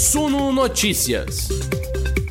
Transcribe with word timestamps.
Suno 0.00 0.50
Notícias. 0.50 1.50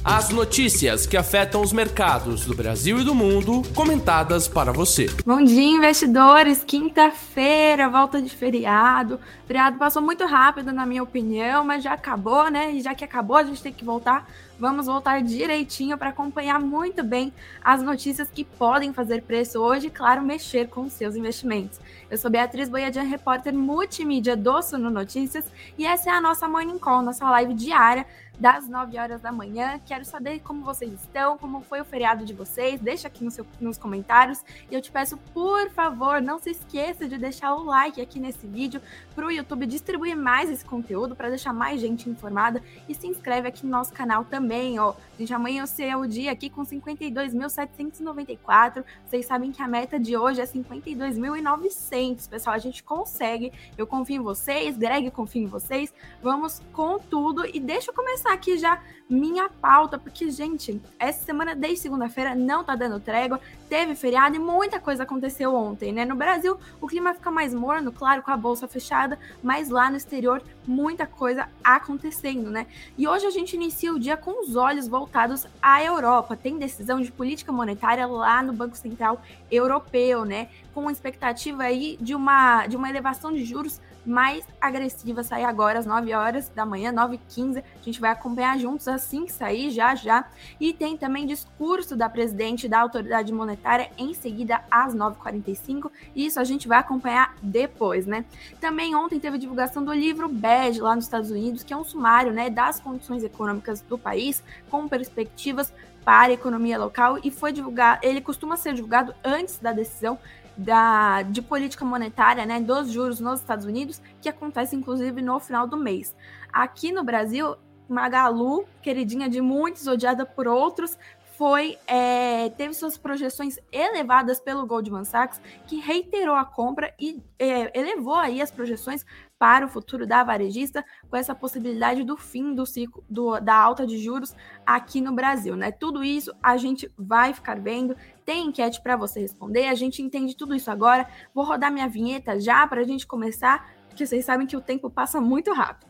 As 0.04 0.32
notícias 0.32 1.06
que 1.06 1.16
afetam 1.16 1.62
os 1.62 1.72
mercados 1.72 2.44
do 2.44 2.56
Brasil 2.56 3.00
e 3.00 3.04
do 3.04 3.14
mundo, 3.14 3.62
comentadas 3.76 4.48
para 4.48 4.72
você. 4.72 5.06
Bom 5.24 5.44
dia, 5.44 5.78
investidores. 5.78 6.64
Quinta-feira, 6.64 7.88
volta 7.88 8.20
de 8.20 8.30
feriado. 8.32 9.20
O 9.44 9.48
feriado 9.48 9.78
passou 9.78 10.02
muito 10.02 10.26
rápido, 10.26 10.74
na 10.74 10.84
minha 10.84 11.04
opinião, 11.04 11.64
mas 11.64 11.84
já 11.84 11.94
acabou, 11.94 12.50
né? 12.50 12.72
E 12.72 12.82
já 12.82 12.96
que 12.96 13.06
acabou, 13.06 13.38
a 13.38 13.44
gente 13.44 13.62
tem 13.62 13.72
que 13.72 13.86
voltar. 13.86 14.28
Vamos 14.60 14.88
voltar 14.88 15.22
direitinho 15.22 15.98
para 15.98 16.10
acompanhar 16.10 16.60
muito 16.60 17.02
bem 17.02 17.32
as 17.64 17.82
notícias 17.82 18.30
que 18.30 18.44
podem 18.44 18.92
fazer 18.92 19.22
preço 19.22 19.58
hoje 19.58 19.88
e, 19.88 19.90
claro, 19.90 20.22
mexer 20.22 20.68
com 20.68 20.90
seus 20.90 21.16
investimentos. 21.16 21.80
Eu 22.12 22.18
sou 22.18 22.30
Beatriz 22.30 22.68
Boiadian, 22.68 23.04
repórter 23.04 23.54
multimídia 23.54 24.36
do 24.36 24.62
Suno 24.62 24.90
Notícias, 24.90 25.46
e 25.78 25.86
essa 25.86 26.10
é 26.10 26.14
a 26.14 26.20
nossa 26.20 26.46
Morning 26.46 26.78
Call, 26.78 27.02
nossa 27.02 27.30
live 27.30 27.54
diária 27.54 28.06
das 28.40 28.70
9 28.70 28.98
horas 28.98 29.22
da 29.22 29.32
manhã. 29.32 29.80
Quero 29.86 30.04
saber 30.06 30.40
como 30.40 30.64
vocês 30.64 30.92
estão, 30.94 31.38
como 31.38 31.62
foi 31.62 31.82
o 31.82 31.86
feriado 31.86 32.26
de 32.26 32.34
vocês. 32.34 32.80
Deixa 32.80 33.08
aqui 33.08 33.24
no 33.24 33.30
seu, 33.32 33.46
nos 33.60 33.78
comentários. 33.78 34.44
E 34.72 34.76
eu 34.76 34.82
te 34.82 34.92
peço, 34.92 35.18
por 35.34 35.70
favor, 35.72 36.22
não 36.22 36.40
se 36.40 36.52
esqueça 36.52 37.06
de 37.08 37.18
deixar 37.18 37.54
o 37.54 37.66
like 37.66 38.02
aqui 38.02 38.20
nesse 38.20 38.48
vídeo 38.48 38.82
para 39.14 39.26
o 39.26 39.32
YouTube 39.32 39.66
distribuir 39.66 40.16
mais 40.16 40.50
esse 40.50 40.64
conteúdo, 40.64 41.14
para 41.16 41.28
deixar 41.30 41.52
mais 41.52 41.82
gente 41.82 42.10
informada. 42.10 42.64
E 42.88 42.96
se 42.96 43.08
inscreve 43.08 43.50
aqui 43.50 43.66
no 43.66 43.72
nosso 43.72 43.92
canal 43.92 44.24
também, 44.24 44.80
ó. 44.80 44.94
Gente, 45.18 45.34
amanhã 45.34 45.66
é 45.80 45.98
o 45.98 46.08
dia 46.08 46.32
aqui 46.32 46.50
com 46.50 46.64
52.794. 46.64 48.86
Vocês 49.06 49.26
sabem 49.26 49.52
que 49.52 49.62
a 49.62 49.68
meta 49.68 50.00
de 50.00 50.16
hoje 50.16 50.40
é 50.40 50.46
52.900, 50.46 52.30
pessoal. 52.30 52.56
A 52.56 52.60
gente 52.60 52.82
consegue. 52.82 53.52
Eu 53.78 53.86
confio 53.86 54.16
em 54.16 54.24
vocês, 54.24 54.78
Greg 54.78 55.12
confia 55.12 55.42
em 55.42 55.48
vocês. 55.48 55.94
Vamos 56.22 56.62
com 56.72 57.00
tudo. 57.00 57.46
E 57.46 57.60
deixa 57.60 57.92
eu 57.92 57.96
começar 57.96 58.29
começar 58.30 58.34
aqui 58.34 58.58
já 58.58 58.80
minha 59.10 59.50
pauta, 59.50 59.98
porque, 59.98 60.30
gente, 60.30 60.80
essa 61.00 61.26
semana 61.26 61.56
desde 61.56 61.80
segunda-feira 61.80 62.36
não 62.36 62.64
tá 62.64 62.76
dando 62.76 63.00
trégua, 63.00 63.42
teve 63.68 63.96
feriado 63.96 64.36
e 64.36 64.40
muita 64.40 64.80
coisa 64.80 65.02
aconteceu 65.02 65.56
ontem, 65.56 65.92
né? 65.92 66.06
No 66.06 66.16
Brasil, 66.16 66.58
o 66.80 66.86
clima 66.86 67.14
fica 67.16 67.32
mais 67.32 67.52
morno, 67.54 67.92
claro, 67.92 68.22
com 68.22 68.30
a 68.30 68.38
bolsa 68.38 68.68
fechada, 68.68 69.18
mas 69.42 69.70
lá 69.70 69.90
no 69.90 69.98
exterior, 69.98 70.44
muita 70.70 71.08
coisa 71.08 71.50
acontecendo, 71.64 72.52
né? 72.52 72.68
E 72.96 73.08
hoje 73.08 73.26
a 73.26 73.32
gente 73.32 73.56
inicia 73.56 73.92
o 73.92 74.00
dia 74.00 74.16
com 74.16 74.44
os 74.44 74.56
olhos 74.56 74.88
voltados 74.88 75.48
à 75.60 75.84
Europa. 75.84 76.38
Tem 76.38 76.60
decisão 76.60 77.02
de 77.02 77.12
política 77.12 77.52
monetária 77.52 78.06
lá 78.06 78.44
no 78.44 78.54
Banco 78.54 78.78
Central 78.78 79.20
Europeu, 79.50 80.24
né? 80.24 80.48
Com 80.72 80.92
expectativa 80.92 81.64
aí 81.64 81.98
de 82.00 82.14
uma, 82.14 82.68
de 82.68 82.78
uma 82.78 82.88
elevação 82.88 83.34
de 83.34 83.44
juros 83.44 83.82
mais 84.06 84.44
agressiva 84.60 85.24
sair 85.24 85.44
agora 85.44 85.80
às 85.80 85.86
9 85.86 86.14
horas 86.14 86.50
da 86.50 86.66
manhã, 86.66 86.92
9h15. 86.92 87.64
A 87.80 87.84
gente 87.84 88.00
vai 88.00 88.10
acompanhar 88.12 88.58
juntos 88.58 88.88
assim 88.88 89.26
que 89.26 89.32
sair, 89.32 89.70
já 89.70 89.94
já. 89.96 90.26
E 90.60 90.74
tem 90.74 90.98
também 90.98 91.26
discurso 91.26 91.96
da 91.96 92.10
presidente 92.10 92.68
da 92.68 92.80
autoridade 92.80 93.32
monetária 93.32 93.92
em 93.98 94.14
seguida 94.14 94.62
às 94.70 94.96
9h45. 94.96 95.92
Isso 96.16 96.40
a 96.40 96.44
gente 96.44 96.68
vai 96.68 96.80
acompanhar 96.80 97.36
depois, 97.42 98.06
né? 98.06 98.26
Também 98.60 98.96
ontem 98.96 99.20
teve 99.20 99.38
divulgação 99.38 99.84
do 99.84 99.94
livro 99.94 100.28
BED 100.60 100.82
lá 100.82 100.96
nos 100.96 101.06
Estados 101.06 101.32
Unidos, 101.32 101.64
que 101.64 101.74
é 101.74 101.78
um 101.78 101.84
sumário 101.84 102.34
né, 102.34 102.50
das 102.50 102.80
condições 102.80 103.24
econômicas 103.24 103.82
do 103.82 103.98
país, 103.98 104.44
com 104.70 104.88
perspectivas 104.88 105.74
para 106.04 106.32
a 106.32 106.34
economia 106.34 106.78
local 106.78 107.20
e 107.24 107.32
foi 107.32 107.52
divulgado, 107.52 108.00
ele 108.06 108.20
costuma 108.20 108.58
ser 108.58 108.74
divulgado 108.74 109.14
antes 109.24 109.60
da 109.60 109.72
decisão 109.72 110.18
da, 110.58 111.22
de 111.22 111.42
política 111.42 111.86
monetária, 111.86 112.46
né, 112.46 112.60
dos 112.60 112.92
juros 112.92 113.20
nos 113.20 113.40
Estados 113.40 113.66
Unidos, 113.66 114.02
que 114.22 114.28
acontece 114.28 114.76
inclusive 114.76 115.22
no 115.22 115.40
final 115.40 115.66
do 115.66 115.78
mês. 115.78 116.14
Aqui 116.52 116.92
no 116.92 117.04
Brasil, 117.04 117.56
Magalu, 117.88 118.66
queridinha 118.82 119.30
de 119.30 119.42
muitos, 119.42 119.88
odiada 119.88 120.26
por 120.26 120.48
outros, 120.48 120.98
foi 121.40 121.78
é, 121.88 122.50
teve 122.50 122.74
suas 122.74 122.98
projeções 122.98 123.58
elevadas 123.72 124.42
pelo 124.42 124.68
Goldman 124.68 125.06
Sachs, 125.06 125.40
que 125.66 125.80
reiterou 125.80 126.36
a 126.36 126.44
compra 126.44 126.94
e 127.00 127.24
é, 127.40 127.80
elevou 127.80 128.16
aí 128.16 128.42
as 128.42 128.52
projeções 128.52 129.06
para 129.38 129.66
o 129.66 129.70
futuro 129.70 130.06
da 130.06 130.22
varejista, 130.22 130.84
com 131.10 131.16
essa 131.16 131.34
possibilidade 131.34 132.04
do 132.04 132.18
fim 132.18 132.54
do 132.54 132.66
ciclo 132.66 133.06
do, 133.10 133.40
da 133.40 133.56
alta 133.56 133.88
de 133.88 133.98
juros 133.98 134.36
aqui 134.66 135.00
no 135.00 135.14
Brasil, 135.14 135.56
né? 135.56 135.72
Tudo 135.72 136.04
isso 136.04 136.36
a 136.44 136.58
gente 136.58 136.92
vai 136.98 137.34
ficar 137.34 137.58
vendo. 137.58 137.96
Tem 138.26 138.48
enquete 138.48 138.82
para 138.82 138.98
você 138.98 139.22
responder, 139.22 139.70
a 139.70 139.76
gente 139.76 140.02
entende 140.02 140.36
tudo 140.36 140.54
isso 140.54 140.70
agora. 140.70 141.08
Vou 141.34 141.46
rodar 141.46 141.72
minha 141.72 141.88
vinheta 141.88 142.38
já 142.38 142.68
para 142.68 142.82
a 142.82 142.84
gente 142.84 143.08
começar, 143.08 143.72
porque 143.88 144.06
vocês 144.06 144.26
sabem 144.26 144.46
que 144.46 144.58
o 144.58 144.62
tempo 144.62 144.90
passa 144.90 145.22
muito 145.22 145.54
rápido. 145.54 145.88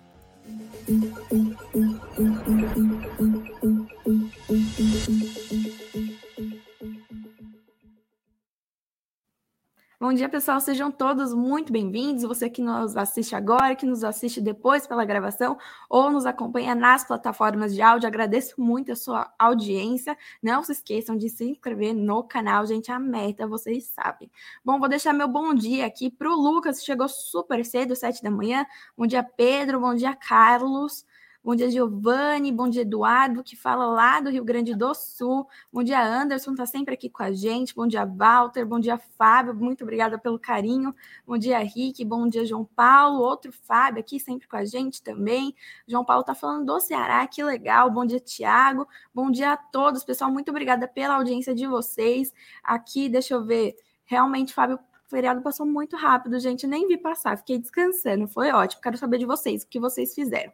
Bom 9.99 10.11
dia, 10.11 10.27
pessoal. 10.27 10.59
Sejam 10.59 10.89
todos 10.89 11.35
muito 11.35 11.71
bem-vindos. 11.71 12.23
Você 12.23 12.49
que 12.49 12.59
nos 12.59 12.97
assiste 12.97 13.35
agora, 13.35 13.75
que 13.75 13.85
nos 13.85 14.03
assiste 14.03 14.41
depois 14.41 14.87
pela 14.87 15.05
gravação 15.05 15.55
ou 15.87 16.09
nos 16.09 16.25
acompanha 16.25 16.73
nas 16.73 17.05
plataformas 17.05 17.75
de 17.75 17.81
áudio, 17.83 18.07
agradeço 18.07 18.59
muito 18.59 18.91
a 18.91 18.95
sua 18.95 19.31
audiência. 19.37 20.17
Não 20.41 20.63
se 20.63 20.71
esqueçam 20.71 21.15
de 21.15 21.29
se 21.29 21.45
inscrever 21.45 21.93
no 21.93 22.23
canal, 22.23 22.65
gente. 22.65 22.91
A 22.91 22.97
meta, 22.97 23.45
vocês 23.45 23.85
sabem. 23.85 24.31
Bom, 24.65 24.79
vou 24.79 24.89
deixar 24.89 25.13
meu 25.13 25.27
bom 25.27 25.53
dia 25.53 25.85
aqui 25.85 26.09
para 26.09 26.27
o 26.27 26.35
Lucas, 26.35 26.83
chegou 26.83 27.07
super 27.07 27.63
cedo, 27.63 27.95
sete 27.95 28.23
da 28.23 28.31
manhã. 28.31 28.65
Bom 28.97 29.05
dia, 29.05 29.21
Pedro. 29.21 29.79
Bom 29.79 29.93
dia, 29.93 30.15
Carlos. 30.15 31.05
Bom 31.49 31.55
dia, 31.55 31.71
Giovanni. 31.71 32.51
Bom 32.51 32.69
dia, 32.69 32.83
Eduardo, 32.83 33.43
que 33.43 33.55
fala 33.55 33.87
lá 33.87 34.21
do 34.21 34.29
Rio 34.29 34.45
Grande 34.45 34.75
do 34.75 34.93
Sul. 34.93 35.47
Bom 35.73 35.81
dia, 35.81 35.99
Anderson, 35.99 36.51
está 36.51 36.67
sempre 36.67 36.93
aqui 36.93 37.09
com 37.09 37.23
a 37.23 37.31
gente. 37.31 37.73
Bom 37.73 37.87
dia, 37.87 38.05
Walter. 38.05 38.67
Bom 38.67 38.79
dia, 38.79 38.99
Fábio. 39.17 39.55
Muito 39.55 39.83
obrigada 39.83 40.19
pelo 40.19 40.37
carinho. 40.37 40.93
Bom 41.25 41.39
dia, 41.39 41.57
Rick. 41.57 42.05
Bom 42.05 42.27
dia, 42.27 42.45
João 42.45 42.63
Paulo. 42.63 43.23
Outro 43.23 43.51
Fábio 43.51 43.99
aqui 43.99 44.19
sempre 44.19 44.47
com 44.47 44.57
a 44.57 44.63
gente 44.63 45.01
também. 45.01 45.55
João 45.87 46.05
Paulo 46.05 46.21
está 46.21 46.35
falando 46.35 46.67
do 46.67 46.79
Ceará, 46.79 47.25
que 47.25 47.43
legal. 47.43 47.89
Bom 47.89 48.05
dia, 48.05 48.19
Tiago. 48.19 48.87
Bom 49.11 49.31
dia 49.31 49.53
a 49.53 49.57
todos, 49.57 50.03
pessoal. 50.03 50.31
Muito 50.31 50.49
obrigada 50.49 50.87
pela 50.87 51.15
audiência 51.15 51.55
de 51.55 51.65
vocês. 51.65 52.31
Aqui, 52.63 53.09
deixa 53.09 53.33
eu 53.33 53.43
ver. 53.43 53.75
Realmente, 54.05 54.53
Fábio, 54.53 54.77
o 55.09 55.15
feriado 55.15 55.41
passou 55.41 55.65
muito 55.65 55.95
rápido, 55.95 56.39
gente. 56.39 56.67
Nem 56.67 56.87
vi 56.87 56.95
passar, 56.95 57.35
fiquei 57.35 57.57
descansando. 57.57 58.27
Foi 58.27 58.51
ótimo. 58.51 58.79
Quero 58.81 58.95
saber 58.95 59.17
de 59.17 59.25
vocês, 59.25 59.63
o 59.63 59.67
que 59.67 59.79
vocês 59.79 60.13
fizeram. 60.13 60.53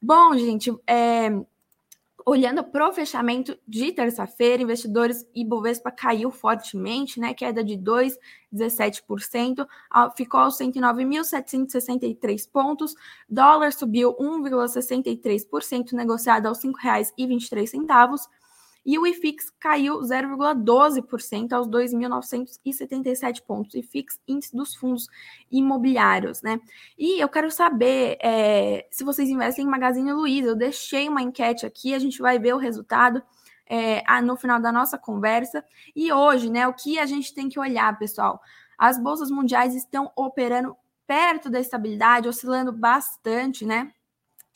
Bom, 0.00 0.36
gente, 0.36 0.70
é, 0.86 1.30
olhando 2.26 2.62
para 2.62 2.86
o 2.86 2.92
fechamento 2.92 3.58
de 3.66 3.92
terça-feira, 3.92 4.62
investidores 4.62 5.26
Ibovespa 5.34 5.90
caiu 5.90 6.30
fortemente, 6.30 7.18
né? 7.18 7.32
Queda 7.32 7.64
de 7.64 7.78
2,17%, 7.78 9.66
ficou 10.14 10.40
aos 10.40 10.58
109.763 10.58 12.46
pontos. 12.50 12.94
Dólar 13.26 13.72
subiu 13.72 14.14
1,63%, 14.16 15.92
negociado 15.92 16.44
aos 16.44 16.62
R$ 16.62 16.72
5,23 16.72 18.28
e 18.84 18.98
o 18.98 19.06
IFIX 19.06 19.50
caiu 19.58 20.00
0,12% 20.00 21.52
aos 21.52 21.66
2.977 21.68 23.42
pontos, 23.42 23.74
IFIX, 23.74 24.20
índice 24.28 24.54
dos 24.54 24.74
fundos 24.74 25.08
imobiliários, 25.50 26.42
né? 26.42 26.60
E 26.98 27.22
eu 27.22 27.28
quero 27.28 27.50
saber 27.50 28.18
é, 28.22 28.86
se 28.90 29.02
vocês 29.02 29.28
investem 29.28 29.64
em 29.64 29.68
Magazine 29.68 30.12
Luiza, 30.12 30.48
eu 30.48 30.56
deixei 30.56 31.08
uma 31.08 31.22
enquete 31.22 31.64
aqui, 31.64 31.94
a 31.94 31.98
gente 31.98 32.20
vai 32.20 32.38
ver 32.38 32.54
o 32.54 32.58
resultado 32.58 33.22
é, 33.66 34.02
no 34.20 34.36
final 34.36 34.60
da 34.60 34.70
nossa 34.70 34.98
conversa. 34.98 35.64
E 35.96 36.12
hoje, 36.12 36.50
né, 36.50 36.68
o 36.68 36.74
que 36.74 36.98
a 36.98 37.06
gente 37.06 37.34
tem 37.34 37.48
que 37.48 37.58
olhar, 37.58 37.98
pessoal? 37.98 38.40
As 38.76 38.98
bolsas 38.98 39.30
mundiais 39.30 39.74
estão 39.74 40.12
operando 40.14 40.76
perto 41.06 41.50
da 41.50 41.60
estabilidade, 41.60 42.28
oscilando 42.28 42.72
bastante, 42.72 43.64
né? 43.64 43.92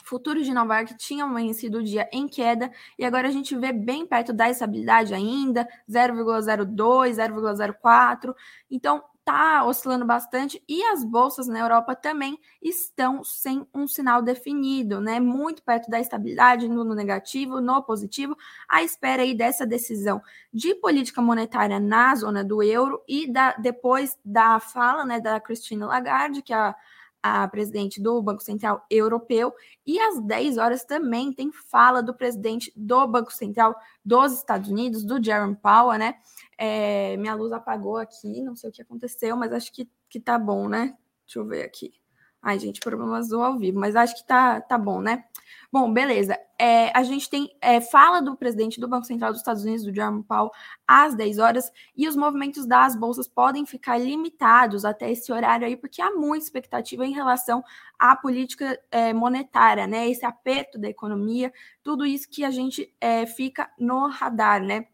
Futuros 0.08 0.46
de 0.46 0.54
Nova 0.54 0.76
York 0.78 0.96
tinham 0.96 1.28
amanhecido 1.28 1.78
o 1.78 1.82
dia 1.82 2.08
em 2.12 2.26
queda 2.26 2.70
e 2.98 3.04
agora 3.04 3.28
a 3.28 3.30
gente 3.30 3.54
vê 3.56 3.72
bem 3.72 4.06
perto 4.06 4.32
da 4.32 4.48
estabilidade 4.48 5.14
ainda, 5.14 5.68
0,02, 5.88 7.16
0,04. 7.16 8.34
Então, 8.70 9.04
tá 9.28 9.62
oscilando 9.62 10.06
bastante 10.06 10.62
e 10.66 10.82
as 10.84 11.04
bolsas 11.04 11.46
na 11.46 11.58
Europa 11.58 11.94
também 11.94 12.38
estão 12.62 13.22
sem 13.22 13.66
um 13.74 13.86
sinal 13.86 14.22
definido, 14.22 15.02
né? 15.02 15.20
Muito 15.20 15.62
perto 15.62 15.90
da 15.90 16.00
estabilidade 16.00 16.66
no, 16.66 16.94
negativo, 16.94 17.60
no 17.60 17.82
positivo, 17.82 18.34
à 18.66 18.82
espera 18.82 19.22
aí 19.22 19.34
dessa 19.34 19.66
decisão 19.66 20.22
de 20.50 20.74
política 20.76 21.20
monetária 21.20 21.78
na 21.78 22.14
zona 22.14 22.42
do 22.42 22.62
euro 22.62 23.02
e 23.06 23.30
da, 23.30 23.52
depois 23.52 24.16
da 24.24 24.58
fala, 24.60 25.04
né, 25.04 25.20
da 25.20 25.38
Christine 25.38 25.84
Lagarde, 25.84 26.40
que 26.40 26.54
é 26.54 26.56
a 26.56 26.74
a 27.22 27.46
presidente 27.48 28.00
do 28.00 28.22
Banco 28.22 28.42
Central 28.42 28.84
Europeu, 28.90 29.52
e 29.86 29.98
às 29.98 30.20
10 30.20 30.58
horas 30.58 30.84
também 30.84 31.32
tem 31.32 31.50
fala 31.52 32.02
do 32.02 32.14
presidente 32.14 32.72
do 32.76 33.06
Banco 33.06 33.32
Central 33.32 33.74
dos 34.04 34.32
Estados 34.32 34.68
Unidos, 34.68 35.04
do 35.04 35.22
Jerome 35.22 35.56
Powell, 35.56 35.98
né? 35.98 36.14
É, 36.56 37.16
minha 37.16 37.34
luz 37.34 37.52
apagou 37.52 37.96
aqui, 37.96 38.42
não 38.42 38.56
sei 38.56 38.70
o 38.70 38.72
que 38.72 38.82
aconteceu, 38.82 39.36
mas 39.36 39.52
acho 39.52 39.72
que, 39.72 39.88
que 40.08 40.20
tá 40.20 40.38
bom, 40.38 40.68
né? 40.68 40.96
Deixa 41.24 41.38
eu 41.38 41.46
ver 41.46 41.64
aqui. 41.64 41.92
Ai, 42.40 42.58
gente, 42.58 42.80
problemas 42.80 43.28
do 43.28 43.42
ao 43.42 43.58
vivo, 43.58 43.80
mas 43.80 43.96
acho 43.96 44.16
que 44.16 44.26
tá, 44.26 44.60
tá 44.60 44.78
bom, 44.78 45.00
né? 45.00 45.24
Bom, 45.70 45.92
beleza. 45.92 46.38
É, 46.58 46.90
a 46.96 47.02
gente 47.02 47.28
tem 47.28 47.50
é, 47.60 47.80
fala 47.80 48.22
do 48.22 48.36
presidente 48.36 48.80
do 48.80 48.88
Banco 48.88 49.06
Central 49.06 49.32
dos 49.32 49.40
Estados 49.40 49.64
Unidos, 49.64 49.84
do 49.84 49.94
Jerome 49.94 50.22
Powell, 50.22 50.50
às 50.86 51.14
10 51.14 51.38
horas, 51.38 51.70
e 51.96 52.08
os 52.08 52.16
movimentos 52.16 52.64
das 52.64 52.96
bolsas 52.96 53.28
podem 53.28 53.66
ficar 53.66 53.98
limitados 53.98 54.84
até 54.84 55.10
esse 55.10 55.30
horário 55.32 55.66
aí, 55.66 55.76
porque 55.76 56.00
há 56.00 56.10
muita 56.12 56.44
expectativa 56.44 57.04
em 57.04 57.12
relação 57.12 57.62
à 57.98 58.16
política 58.16 58.80
é, 58.90 59.12
monetária, 59.12 59.86
né? 59.86 60.08
Esse 60.08 60.24
aperto 60.24 60.78
da 60.78 60.88
economia, 60.88 61.52
tudo 61.82 62.06
isso 62.06 62.28
que 62.30 62.44
a 62.44 62.50
gente 62.50 62.94
é, 63.00 63.26
fica 63.26 63.70
no 63.78 64.08
radar, 64.08 64.62
né? 64.62 64.86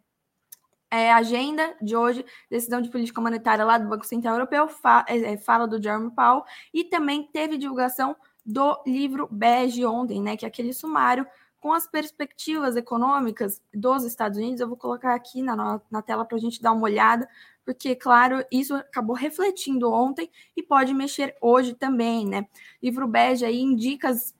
É, 0.94 1.12
agenda 1.12 1.74
de 1.82 1.96
hoje, 1.96 2.24
decisão 2.48 2.80
de 2.80 2.88
política 2.88 3.20
monetária 3.20 3.64
lá 3.64 3.76
do 3.78 3.88
Banco 3.88 4.06
Central 4.06 4.34
Europeu, 4.34 4.68
fa 4.68 5.04
é, 5.08 5.36
fala 5.36 5.66
do 5.66 5.82
Jerome 5.82 6.12
Powell, 6.14 6.44
e 6.72 6.84
também 6.84 7.28
teve 7.32 7.58
divulgação 7.58 8.14
do 8.46 8.80
livro 8.86 9.28
bege 9.28 9.84
ontem, 9.84 10.22
né? 10.22 10.36
Que 10.36 10.44
é 10.44 10.48
aquele 10.48 10.72
sumário 10.72 11.26
com 11.58 11.72
as 11.72 11.88
perspectivas 11.88 12.76
econômicas 12.76 13.60
dos 13.74 14.04
Estados 14.04 14.38
Unidos. 14.38 14.60
Eu 14.60 14.68
vou 14.68 14.76
colocar 14.76 15.16
aqui 15.16 15.42
na, 15.42 15.80
na 15.90 16.00
tela 16.00 16.24
para 16.24 16.36
a 16.36 16.40
gente 16.40 16.62
dar 16.62 16.70
uma 16.70 16.84
olhada, 16.84 17.28
porque, 17.64 17.96
claro, 17.96 18.44
isso 18.52 18.76
acabou 18.76 19.16
refletindo 19.16 19.90
ontem 19.90 20.30
e 20.56 20.62
pode 20.62 20.94
mexer 20.94 21.34
hoje 21.40 21.74
também, 21.74 22.24
né? 22.24 22.46
Livro 22.80 23.08
bege 23.08 23.44
aí 23.44 23.60
indica 23.60 24.10
as 24.10 24.32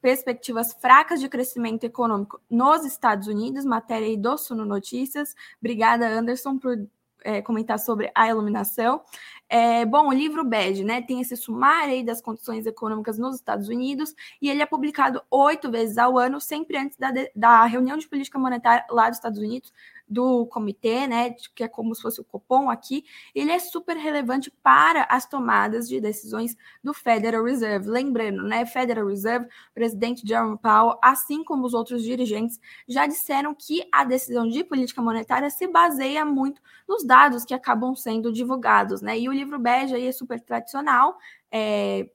perspectivas 0.00 0.72
fracas 0.72 1.20
de 1.20 1.28
crescimento 1.28 1.84
econômico 1.84 2.40
nos 2.50 2.84
Estados 2.84 3.28
Unidos, 3.28 3.64
matéria 3.64 4.06
aí 4.06 4.16
do 4.16 4.36
Suno 4.38 4.64
Notícias. 4.64 5.34
Obrigada, 5.60 6.08
Anderson, 6.08 6.58
por 6.58 6.76
é, 7.22 7.42
comentar 7.42 7.78
sobre 7.78 8.10
a 8.14 8.28
iluminação. 8.28 9.02
É, 9.48 9.84
bom, 9.84 10.08
o 10.08 10.12
livro 10.12 10.44
Bege, 10.44 10.84
né, 10.84 11.02
tem 11.02 11.20
esse 11.20 11.36
sumário 11.36 11.92
aí 11.92 12.04
das 12.04 12.20
condições 12.20 12.66
econômicas 12.66 13.18
nos 13.18 13.34
Estados 13.34 13.68
Unidos 13.68 14.14
e 14.40 14.48
ele 14.48 14.62
é 14.62 14.66
publicado 14.66 15.20
oito 15.30 15.70
vezes 15.70 15.98
ao 15.98 16.16
ano, 16.16 16.40
sempre 16.40 16.76
antes 16.76 16.96
da, 16.96 17.10
da 17.34 17.64
reunião 17.66 17.96
de 17.96 18.08
política 18.08 18.38
monetária 18.38 18.86
lá 18.88 19.08
dos 19.08 19.18
Estados 19.18 19.40
Unidos, 19.40 19.72
do 20.10 20.44
comitê, 20.46 21.06
né, 21.06 21.30
que 21.54 21.62
é 21.62 21.68
como 21.68 21.94
se 21.94 22.02
fosse 22.02 22.20
o 22.20 22.24
Copom 22.24 22.68
aqui, 22.68 23.04
ele 23.32 23.52
é 23.52 23.58
super 23.60 23.96
relevante 23.96 24.50
para 24.62 25.06
as 25.08 25.24
tomadas 25.24 25.88
de 25.88 26.00
decisões 26.00 26.56
do 26.82 26.92
Federal 26.92 27.44
Reserve. 27.44 27.88
Lembrando, 27.88 28.42
né, 28.42 28.66
Federal 28.66 29.06
Reserve, 29.06 29.46
presidente 29.72 30.26
Jerome 30.26 30.58
Powell, 30.58 30.98
assim 31.00 31.44
como 31.44 31.64
os 31.64 31.74
outros 31.74 32.02
dirigentes, 32.02 32.58
já 32.88 33.06
disseram 33.06 33.54
que 33.54 33.86
a 33.92 34.04
decisão 34.04 34.48
de 34.48 34.64
política 34.64 35.00
monetária 35.00 35.48
se 35.48 35.68
baseia 35.68 36.24
muito 36.24 36.60
nos 36.88 37.04
dados 37.04 37.44
que 37.44 37.54
acabam 37.54 37.94
sendo 37.94 38.32
divulgados, 38.32 39.00
né? 39.00 39.16
E 39.16 39.28
o 39.28 39.32
livro 39.32 39.60
bege 39.60 39.94
aí 39.94 40.08
é 40.08 40.12
super 40.12 40.40
tradicional, 40.40 41.16
é, 41.52 42.10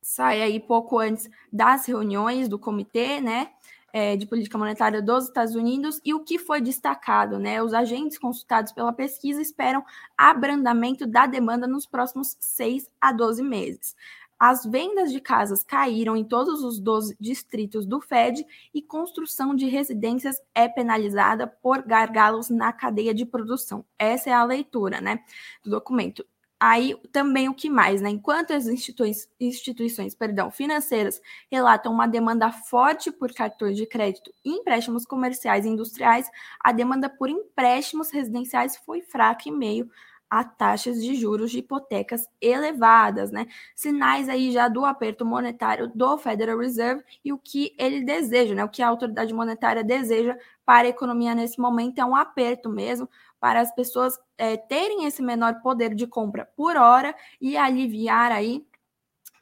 sai 0.00 0.40
aí 0.40 0.58
pouco 0.58 0.98
antes 0.98 1.28
das 1.52 1.84
reuniões 1.84 2.48
do 2.48 2.58
comitê, 2.58 3.20
né? 3.20 3.50
É, 3.92 4.16
de 4.16 4.26
política 4.26 4.58
monetária 4.58 5.02
dos 5.02 5.24
Estados 5.24 5.54
Unidos 5.54 6.00
e 6.04 6.14
o 6.14 6.20
que 6.20 6.38
foi 6.38 6.60
destacado, 6.60 7.38
né? 7.38 7.62
Os 7.62 7.74
agentes 7.74 8.18
consultados 8.18 8.72
pela 8.72 8.92
pesquisa 8.92 9.40
esperam 9.40 9.84
abrandamento 10.16 11.06
da 11.06 11.26
demanda 11.26 11.66
nos 11.66 11.86
próximos 11.86 12.36
6 12.38 12.88
a 13.00 13.12
12 13.12 13.42
meses. 13.42 13.96
As 14.40 14.64
vendas 14.64 15.12
de 15.12 15.20
casas 15.20 15.62
caíram 15.62 16.16
em 16.16 16.24
todos 16.24 16.64
os 16.64 16.80
12 16.80 17.14
distritos 17.20 17.84
do 17.84 18.00
Fed 18.00 18.42
e 18.72 18.80
construção 18.80 19.54
de 19.54 19.66
residências 19.66 20.40
é 20.54 20.66
penalizada 20.66 21.46
por 21.46 21.82
gargalos 21.82 22.48
na 22.48 22.72
cadeia 22.72 23.12
de 23.12 23.26
produção. 23.26 23.84
Essa 23.98 24.30
é 24.30 24.32
a 24.32 24.42
leitura, 24.42 24.98
né, 24.98 25.22
do 25.62 25.70
documento. 25.70 26.24
Aí 26.62 26.94
também 27.10 27.48
o 27.48 27.54
que 27.54 27.70
mais, 27.70 28.02
né? 28.02 28.10
Enquanto 28.10 28.52
as 28.52 28.66
instituições, 28.66 29.28
instituições 29.40 30.14
perdão, 30.14 30.50
financeiras 30.50 31.18
relatam 31.50 31.90
uma 31.92 32.06
demanda 32.06 32.52
forte 32.52 33.10
por 33.10 33.32
cartões 33.32 33.76
de 33.78 33.86
crédito 33.86 34.30
e 34.44 34.50
empréstimos 34.50 35.06
comerciais 35.06 35.64
e 35.64 35.68
industriais, 35.70 36.30
a 36.62 36.70
demanda 36.72 37.08
por 37.08 37.30
empréstimos 37.30 38.10
residenciais 38.10 38.76
foi 38.76 39.00
fraca 39.00 39.48
em 39.48 39.52
meio 39.56 39.90
a 40.28 40.44
taxas 40.44 41.02
de 41.02 41.14
juros 41.16 41.50
de 41.50 41.58
hipotecas 41.58 42.28
elevadas, 42.40 43.32
né? 43.32 43.46
Sinais 43.74 44.28
aí 44.28 44.52
já 44.52 44.68
do 44.68 44.84
aperto 44.84 45.24
monetário 45.24 45.90
do 45.92 46.16
Federal 46.18 46.58
Reserve 46.58 47.02
e 47.24 47.32
o 47.32 47.38
que 47.38 47.74
ele 47.78 48.04
deseja, 48.04 48.54
né? 48.54 48.62
O 48.64 48.68
que 48.68 48.80
a 48.82 48.88
autoridade 48.88 49.34
monetária 49.34 49.82
deseja 49.82 50.36
para 50.64 50.86
a 50.86 50.90
economia 50.90 51.34
nesse 51.34 51.58
momento 51.60 51.98
é 51.98 52.04
um 52.04 52.14
aperto 52.14 52.68
mesmo, 52.68 53.08
para 53.40 53.60
as 53.60 53.74
pessoas 53.74 54.18
é, 54.36 54.56
terem 54.56 55.06
esse 55.06 55.22
menor 55.22 55.62
poder 55.62 55.94
de 55.94 56.06
compra 56.06 56.44
por 56.54 56.76
hora 56.76 57.14
e 57.40 57.56
aliviar 57.56 58.30
aí 58.30 58.64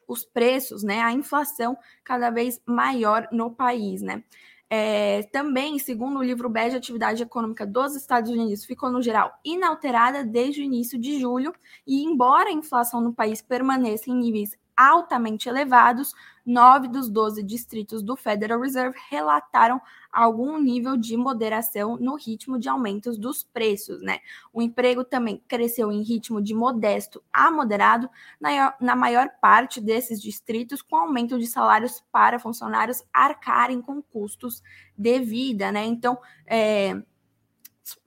os 0.06 0.24
preços, 0.24 0.82
né? 0.82 1.02
A 1.02 1.12
inflação 1.12 1.76
cada 2.02 2.30
vez 2.30 2.62
maior 2.64 3.28
no 3.30 3.50
país, 3.50 4.00
né? 4.00 4.22
É, 4.70 5.22
também, 5.32 5.78
segundo 5.78 6.18
o 6.18 6.22
livro 6.22 6.48
Bege, 6.48 6.74
a 6.76 6.78
atividade 6.78 7.22
econômica 7.22 7.66
dos 7.66 7.96
Estados 7.96 8.30
Unidos 8.30 8.64
ficou, 8.64 8.90
no 8.90 9.02
geral, 9.02 9.32
inalterada 9.44 10.22
desde 10.22 10.60
o 10.60 10.64
início 10.64 10.98
de 10.98 11.18
julho, 11.18 11.54
e 11.86 12.04
embora 12.04 12.50
a 12.50 12.52
inflação 12.52 13.00
no 13.00 13.14
país 13.14 13.40
permaneça 13.40 14.10
em 14.10 14.14
níveis 14.14 14.56
altamente 14.78 15.48
elevados, 15.48 16.14
nove 16.46 16.86
dos 16.86 17.10
12 17.10 17.42
distritos 17.42 18.00
do 18.00 18.14
Federal 18.14 18.60
Reserve 18.60 18.96
relataram 19.10 19.80
algum 20.12 20.56
nível 20.56 20.96
de 20.96 21.16
moderação 21.16 21.96
no 21.96 22.14
ritmo 22.14 22.58
de 22.58 22.68
aumentos 22.68 23.18
dos 23.18 23.42
preços, 23.42 24.00
né? 24.00 24.20
O 24.52 24.62
emprego 24.62 25.04
também 25.04 25.42
cresceu 25.48 25.90
em 25.90 26.02
ritmo 26.02 26.40
de 26.40 26.54
modesto 26.54 27.20
a 27.32 27.50
moderado 27.50 28.08
na, 28.40 28.72
na 28.80 28.94
maior 28.94 29.28
parte 29.40 29.80
desses 29.80 30.22
distritos, 30.22 30.80
com 30.80 30.96
aumento 30.96 31.38
de 31.38 31.46
salários 31.48 32.02
para 32.12 32.38
funcionários 32.38 33.02
arcarem 33.12 33.82
com 33.82 34.00
custos 34.00 34.62
de 34.96 35.18
vida, 35.18 35.72
né? 35.72 35.84
Então, 35.84 36.18
é, 36.46 37.02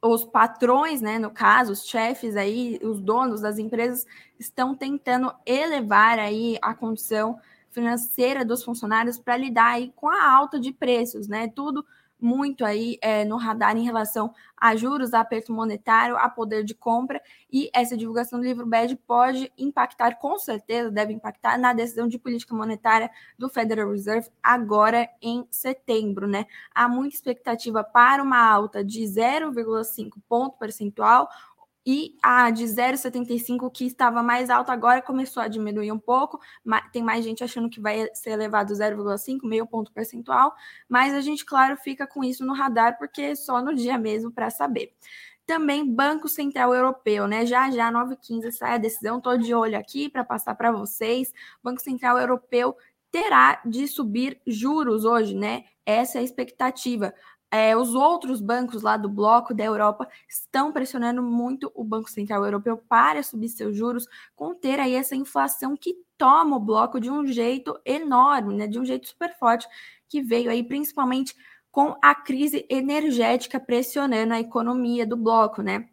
os 0.02 0.26
patrões, 0.26 1.02
né, 1.02 1.18
no 1.20 1.32
caso, 1.32 1.72
os 1.74 1.86
chefes 1.86 2.36
aí, 2.36 2.80
os 2.84 3.00
donos 3.00 3.42
das 3.42 3.58
empresas 3.58 4.06
estão 4.40 4.76
tentando 4.76 5.34
elevar 5.46 6.20
aí 6.20 6.58
a 6.62 6.74
condição 6.74 7.40
financeira 7.70 8.44
dos 8.44 8.64
funcionários 8.64 9.18
para 9.18 9.38
lidar 9.38 9.74
aí 9.74 9.92
com 9.96 10.10
a 10.10 10.30
alta 10.32 10.60
de 10.60 10.74
preços, 10.74 11.28
né? 11.28 11.48
Tudo 11.48 11.86
muito 12.22 12.64
aí 12.64 12.98
é, 13.02 13.26
no 13.26 13.36
radar 13.36 13.76
em 13.76 13.84
relação 13.84 14.34
a 14.56 14.76
juros, 14.76 15.14
a 15.14 15.22
aperto 15.22 15.52
monetário, 15.52 16.16
a 16.16 16.30
poder 16.30 16.64
de 16.64 16.76
compra, 16.76 17.20
e 17.52 17.70
essa 17.74 17.98
divulgação 17.98 18.40
do 18.40 18.46
livro 18.46 18.66
BED 18.66 18.96
pode 19.08 19.52
impactar, 19.58 20.20
com 20.20 20.38
certeza, 20.38 20.92
deve 20.92 21.12
impactar 21.14 21.58
na 21.58 21.74
decisão 21.74 22.08
de 22.08 22.20
política 22.20 22.54
monetária 22.54 23.10
do 23.38 23.50
Federal 23.50 23.90
Reserve 23.90 24.30
agora 24.44 25.10
em 25.20 25.48
setembro, 25.50 26.28
né? 26.28 26.46
Há 26.76 26.88
muita 26.88 27.16
expectativa 27.16 27.84
para 27.84 28.22
uma 28.22 28.40
alta 28.40 28.84
de 28.84 29.02
0,5 29.02 30.12
ponto 30.30 30.58
percentual, 30.58 31.28
e 31.86 32.16
a 32.22 32.52
de 32.52 32.64
0,75 32.66 33.72
que 33.72 33.86
estava 33.86 34.22
mais 34.22 34.50
alta 34.50 34.72
agora 34.72 35.02
começou 35.02 35.42
a 35.42 35.48
diminuir 35.48 35.92
um 35.92 36.00
pouco. 36.00 36.40
Tem 36.92 37.02
mais 37.02 37.24
gente 37.26 37.44
achando 37.44 37.70
que 37.70 37.82
vai 37.82 38.08
ser 38.14 38.32
elevado 38.32 38.74
0,5, 38.74 39.40
meio 39.44 39.66
ponto 39.66 39.92
percentual, 39.92 40.54
mas 40.88 41.14
a 41.14 41.22
gente, 41.22 41.44
claro, 41.44 41.76
fica 41.78 42.06
com 42.06 42.24
isso 42.24 42.46
no 42.46 42.54
radar 42.54 42.98
porque 42.98 43.22
é 43.22 43.36
só 43.36 43.62
no 43.62 43.74
dia 43.74 43.98
mesmo 43.98 44.32
para 44.32 44.50
saber. 44.50 44.94
Também 45.46 45.86
Banco 45.92 46.30
Central 46.30 46.74
Europeu, 46.74 47.28
né? 47.28 47.46
Já 47.46 47.70
já 47.72 47.92
9h15 47.92 48.52
sai 48.52 48.76
a 48.76 48.78
decisão, 48.78 49.18
estou 49.18 49.38
de 49.38 49.54
olho 49.54 49.78
aqui 49.78 50.08
para 50.08 50.24
passar 50.24 50.56
para 50.56 50.72
vocês. 50.72 51.34
Banco 51.64 51.82
Central 51.82 52.18
Europeu 52.18 52.78
terá 53.12 53.60
de 53.66 53.88
subir 53.88 54.40
juros 54.48 55.04
hoje, 55.04 55.36
né? 55.36 55.66
Essa 55.86 56.20
é 56.20 56.22
a 56.22 56.24
expectativa 56.24 57.14
é, 57.52 57.76
os 57.76 57.94
outros 57.94 58.40
bancos 58.42 58.82
lá 58.82 58.96
do 58.96 59.10
bloco 59.10 59.54
da 59.54 59.64
Europa 59.64 60.08
estão 60.28 60.72
pressionando 60.72 61.22
muito 61.22 61.70
o 61.76 61.84
Banco 61.84 62.10
Central 62.10 62.46
Europeu 62.46 62.78
para 62.78 63.22
subir 63.22 63.50
seus 63.50 63.76
juros, 63.76 64.08
conter 64.36 64.80
aí 64.80 64.96
essa 64.96 65.16
inflação 65.16 65.76
que 65.76 65.96
toma 66.18 66.56
o 66.56 66.60
bloco 66.60 67.00
de 67.00 67.10
um 67.10 67.28
jeito 67.28 67.78
enorme, 67.86 68.56
né, 68.56 68.68
de 68.68 68.80
um 68.80 68.86
jeito 68.86 69.08
super 69.08 69.38
forte, 69.38 69.68
que 70.08 70.22
veio 70.22 70.50
aí 70.50 70.64
principalmente 70.64 71.36
com 71.72 71.96
a 72.02 72.16
crise 72.16 72.66
energética 72.70 73.60
pressionando 73.60 74.34
a 74.34 74.40
economia 74.40 75.06
do 75.06 75.18
bloco, 75.18 75.62
né? 75.62 75.90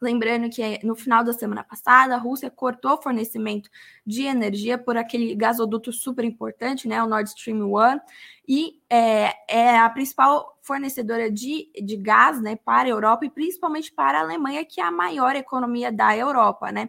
Lembrando 0.00 0.48
que 0.48 0.84
no 0.86 0.94
final 0.94 1.24
da 1.24 1.32
semana 1.32 1.64
passada, 1.64 2.14
a 2.14 2.18
Rússia 2.18 2.50
cortou 2.50 3.02
fornecimento 3.02 3.68
de 4.06 4.22
energia 4.22 4.78
por 4.78 4.96
aquele 4.96 5.34
gasoduto 5.34 5.92
super 5.92 6.24
importante, 6.24 6.86
né, 6.86 7.02
o 7.02 7.06
Nord 7.06 7.28
Stream 7.30 7.64
1, 7.64 8.00
e 8.46 8.80
é, 8.88 9.34
é 9.48 9.78
a 9.78 9.90
principal 9.90 10.58
fornecedora 10.62 11.30
de, 11.30 11.70
de 11.82 11.96
gás 11.96 12.40
né, 12.40 12.56
para 12.56 12.86
a 12.86 12.90
Europa 12.90 13.26
e 13.26 13.30
principalmente 13.30 13.92
para 13.92 14.18
a 14.18 14.22
Alemanha, 14.22 14.64
que 14.64 14.80
é 14.80 14.84
a 14.84 14.90
maior 14.90 15.34
economia 15.34 15.90
da 15.90 16.16
Europa, 16.16 16.70
né? 16.70 16.88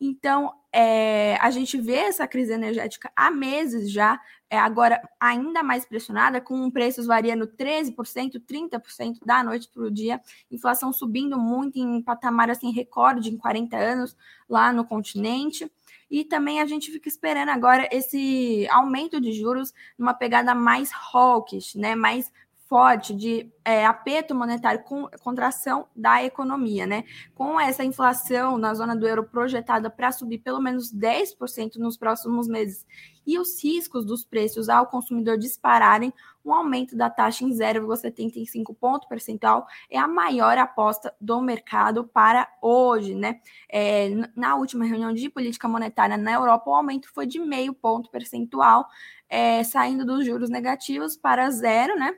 Então, 0.00 0.52
é, 0.72 1.36
a 1.40 1.50
gente 1.50 1.78
vê 1.78 1.94
essa 1.94 2.26
crise 2.26 2.52
energética 2.52 3.10
há 3.16 3.30
meses 3.30 3.90
já, 3.90 4.20
é, 4.54 4.58
agora 4.58 5.02
ainda 5.18 5.64
mais 5.64 5.84
pressionada, 5.84 6.40
com 6.40 6.70
preços 6.70 7.06
variando 7.06 7.44
13%, 7.44 8.40
30% 8.40 9.18
da 9.26 9.42
noite 9.42 9.68
para 9.68 9.82
o 9.82 9.90
dia, 9.90 10.20
inflação 10.48 10.92
subindo 10.92 11.36
muito 11.36 11.76
em 11.76 12.00
patamar 12.00 12.48
assim, 12.48 12.70
recorde 12.70 13.30
em 13.30 13.36
40 13.36 13.76
anos 13.76 14.16
lá 14.48 14.72
no 14.72 14.84
continente. 14.84 15.68
E 16.08 16.24
também 16.24 16.60
a 16.60 16.66
gente 16.66 16.92
fica 16.92 17.08
esperando 17.08 17.48
agora 17.48 17.88
esse 17.90 18.68
aumento 18.70 19.20
de 19.20 19.32
juros 19.32 19.74
numa 19.98 20.14
pegada 20.14 20.54
mais 20.54 20.90
hawkish, 21.12 21.74
né? 21.74 21.96
Mais 21.96 22.30
forte 22.66 23.14
de 23.14 23.52
é, 23.64 23.84
aperto 23.84 24.34
monetário 24.34 24.82
com 24.84 25.08
contração 25.22 25.86
da 25.94 26.22
economia, 26.22 26.86
né? 26.86 27.04
Com 27.34 27.60
essa 27.60 27.84
inflação 27.84 28.58
na 28.58 28.74
zona 28.74 28.96
do 28.96 29.06
euro 29.06 29.24
projetada 29.24 29.90
para 29.90 30.12
subir 30.12 30.38
pelo 30.38 30.60
menos 30.60 30.92
10% 30.92 31.76
nos 31.76 31.96
próximos 31.96 32.48
meses 32.48 32.86
e 33.26 33.38
os 33.38 33.62
riscos 33.62 34.04
dos 34.04 34.24
preços 34.24 34.68
ao 34.68 34.86
consumidor 34.86 35.38
dispararem, 35.38 36.12
um 36.44 36.52
aumento 36.52 36.94
da 36.94 37.08
taxa 37.08 37.44
em 37.44 37.50
0,75 37.50 38.74
ponto 38.78 39.08
percentual 39.08 39.66
é 39.90 39.98
a 39.98 40.06
maior 40.06 40.58
aposta 40.58 41.14
do 41.18 41.40
mercado 41.40 42.04
para 42.04 42.46
hoje, 42.60 43.14
né? 43.14 43.40
É, 43.70 44.10
na 44.36 44.56
última 44.56 44.84
reunião 44.84 45.12
de 45.12 45.30
política 45.30 45.66
monetária 45.66 46.18
na 46.18 46.32
Europa, 46.32 46.70
o 46.70 46.74
aumento 46.74 47.10
foi 47.14 47.26
de 47.26 47.38
meio 47.38 47.72
ponto 47.72 48.10
percentual, 48.10 48.86
é, 49.28 49.64
saindo 49.64 50.04
dos 50.04 50.24
juros 50.26 50.50
negativos 50.50 51.16
para 51.16 51.50
zero, 51.50 51.96
né? 51.98 52.14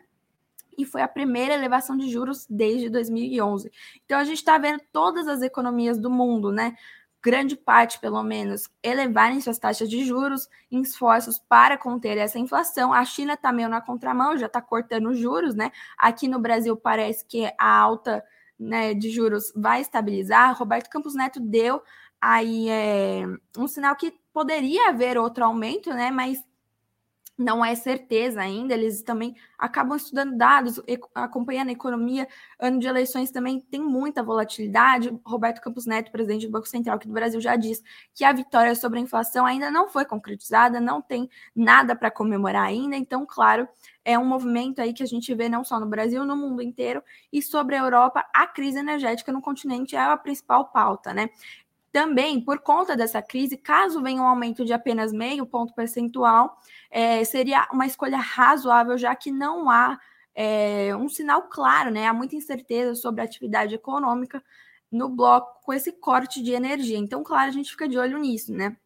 E 0.76 0.84
foi 0.84 1.02
a 1.02 1.08
primeira 1.08 1.54
elevação 1.54 1.96
de 1.96 2.10
juros 2.10 2.46
desde 2.48 2.88
2011. 2.90 3.70
Então 4.04 4.18
a 4.18 4.24
gente 4.24 4.38
está 4.38 4.58
vendo 4.58 4.80
todas 4.92 5.26
as 5.28 5.42
economias 5.42 5.98
do 5.98 6.10
mundo, 6.10 6.52
né? 6.52 6.74
Grande 7.22 7.56
parte, 7.56 7.98
pelo 7.98 8.22
menos, 8.22 8.68
elevarem 8.82 9.40
suas 9.40 9.58
taxas 9.58 9.90
de 9.90 10.04
juros 10.04 10.48
em 10.70 10.80
esforços 10.80 11.38
para 11.38 11.76
conter 11.76 12.16
essa 12.18 12.38
inflação. 12.38 12.92
A 12.92 13.04
China 13.04 13.32
está 13.32 13.52
meio 13.52 13.68
na 13.68 13.80
contramão, 13.80 14.38
já 14.38 14.46
está 14.46 14.62
cortando 14.62 15.12
juros, 15.12 15.54
né? 15.54 15.72
Aqui 15.98 16.28
no 16.28 16.38
Brasil 16.38 16.76
parece 16.76 17.26
que 17.26 17.52
a 17.58 17.78
alta 17.80 18.22
né, 18.58 18.94
de 18.94 19.10
juros 19.10 19.52
vai 19.56 19.80
estabilizar. 19.80 20.56
Roberto 20.56 20.88
Campos 20.88 21.14
Neto 21.14 21.40
deu 21.40 21.82
aí 22.20 22.68
é, 22.68 23.24
um 23.58 23.66
sinal 23.66 23.96
que 23.96 24.14
poderia 24.32 24.88
haver 24.88 25.18
outro 25.18 25.44
aumento, 25.44 25.90
né? 25.90 26.10
Mas 26.10 26.38
não 27.38 27.64
é 27.64 27.74
certeza 27.74 28.40
ainda, 28.40 28.72
eles 28.72 29.02
também 29.02 29.36
acabam 29.58 29.96
estudando 29.96 30.36
dados, 30.36 30.80
acompanhando 31.14 31.68
a 31.68 31.72
economia. 31.72 32.26
Ano 32.58 32.78
de 32.78 32.86
eleições 32.86 33.30
também 33.30 33.60
tem 33.60 33.80
muita 33.80 34.22
volatilidade. 34.22 35.14
Roberto 35.24 35.60
Campos 35.60 35.86
Neto, 35.86 36.10
presidente 36.10 36.46
do 36.46 36.52
Banco 36.52 36.66
Central 36.66 36.96
aqui 36.96 37.06
do 37.06 37.12
Brasil, 37.12 37.40
já 37.40 37.56
diz 37.56 37.82
que 38.14 38.24
a 38.24 38.32
vitória 38.32 38.74
sobre 38.74 38.98
a 38.98 39.02
inflação 39.02 39.44
ainda 39.44 39.70
não 39.70 39.88
foi 39.88 40.04
concretizada, 40.04 40.80
não 40.80 41.02
tem 41.02 41.28
nada 41.54 41.94
para 41.94 42.10
comemorar 42.10 42.64
ainda. 42.64 42.96
Então, 42.96 43.26
claro, 43.26 43.68
é 44.04 44.18
um 44.18 44.24
movimento 44.24 44.80
aí 44.80 44.92
que 44.94 45.02
a 45.02 45.06
gente 45.06 45.34
vê 45.34 45.48
não 45.48 45.64
só 45.64 45.78
no 45.78 45.86
Brasil, 45.86 46.24
no 46.24 46.36
mundo 46.36 46.62
inteiro. 46.62 47.02
E 47.32 47.42
sobre 47.42 47.76
a 47.76 47.80
Europa, 47.80 48.24
a 48.32 48.46
crise 48.46 48.78
energética 48.78 49.32
no 49.32 49.42
continente 49.42 49.94
é 49.94 50.00
a 50.00 50.16
principal 50.16 50.66
pauta, 50.66 51.12
né? 51.12 51.28
Também, 51.96 52.38
por 52.42 52.58
conta 52.58 52.94
dessa 52.94 53.22
crise, 53.22 53.56
caso 53.56 54.02
venha 54.02 54.20
um 54.20 54.26
aumento 54.26 54.66
de 54.66 54.72
apenas 54.74 55.14
meio 55.14 55.46
ponto 55.46 55.72
percentual, 55.72 56.60
é, 56.90 57.24
seria 57.24 57.66
uma 57.72 57.86
escolha 57.86 58.18
razoável, 58.18 58.98
já 58.98 59.16
que 59.16 59.30
não 59.32 59.70
há 59.70 59.98
é, 60.34 60.94
um 60.94 61.08
sinal 61.08 61.44
claro, 61.44 61.90
né? 61.90 62.06
Há 62.06 62.12
muita 62.12 62.36
incerteza 62.36 62.94
sobre 62.94 63.22
a 63.22 63.24
atividade 63.24 63.74
econômica 63.74 64.44
no 64.92 65.08
bloco 65.08 65.62
com 65.64 65.72
esse 65.72 65.90
corte 65.90 66.42
de 66.42 66.52
energia. 66.52 66.98
Então, 66.98 67.22
claro, 67.24 67.48
a 67.48 67.52
gente 67.52 67.70
fica 67.70 67.88
de 67.88 67.96
olho 67.96 68.18
nisso, 68.18 68.52
né? 68.52 68.76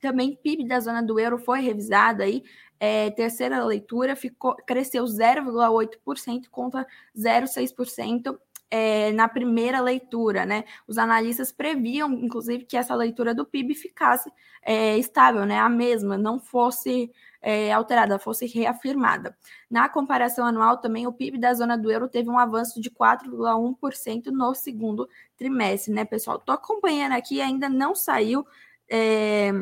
Também 0.00 0.36
PIB 0.36 0.68
da 0.68 0.78
zona 0.78 1.02
do 1.02 1.18
euro 1.18 1.38
foi 1.38 1.58
revisado 1.62 2.22
aí, 2.22 2.44
é, 2.78 3.10
terceira 3.10 3.64
leitura 3.64 4.14
ficou 4.14 4.54
cresceu 4.64 5.02
0,8% 5.02 6.48
contra 6.48 6.86
0,6% 7.18 8.38
é, 8.70 9.12
na 9.12 9.28
primeira 9.28 9.80
leitura, 9.80 10.44
né? 10.44 10.64
Os 10.86 10.98
analistas 10.98 11.52
previam, 11.52 12.12
inclusive, 12.12 12.64
que 12.64 12.76
essa 12.76 12.94
leitura 12.94 13.34
do 13.34 13.46
PIB 13.46 13.74
ficasse 13.74 14.30
é, 14.62 14.98
estável, 14.98 15.44
né? 15.46 15.58
A 15.58 15.68
mesma, 15.68 16.18
não 16.18 16.38
fosse 16.40 17.10
é, 17.40 17.72
alterada, 17.72 18.18
fosse 18.18 18.46
reafirmada. 18.46 19.36
Na 19.70 19.88
comparação 19.88 20.44
anual, 20.44 20.78
também 20.78 21.06
o 21.06 21.12
PIB 21.12 21.38
da 21.38 21.54
zona 21.54 21.78
do 21.78 21.90
euro 21.90 22.08
teve 22.08 22.28
um 22.28 22.38
avanço 22.38 22.80
de 22.80 22.90
4,1% 22.90 24.26
no 24.32 24.54
segundo 24.54 25.08
trimestre, 25.36 25.92
né, 25.92 26.04
pessoal? 26.04 26.38
Estou 26.38 26.54
acompanhando 26.54 27.12
aqui, 27.12 27.40
ainda 27.40 27.68
não 27.68 27.94
saiu. 27.94 28.44
É, 28.90 29.52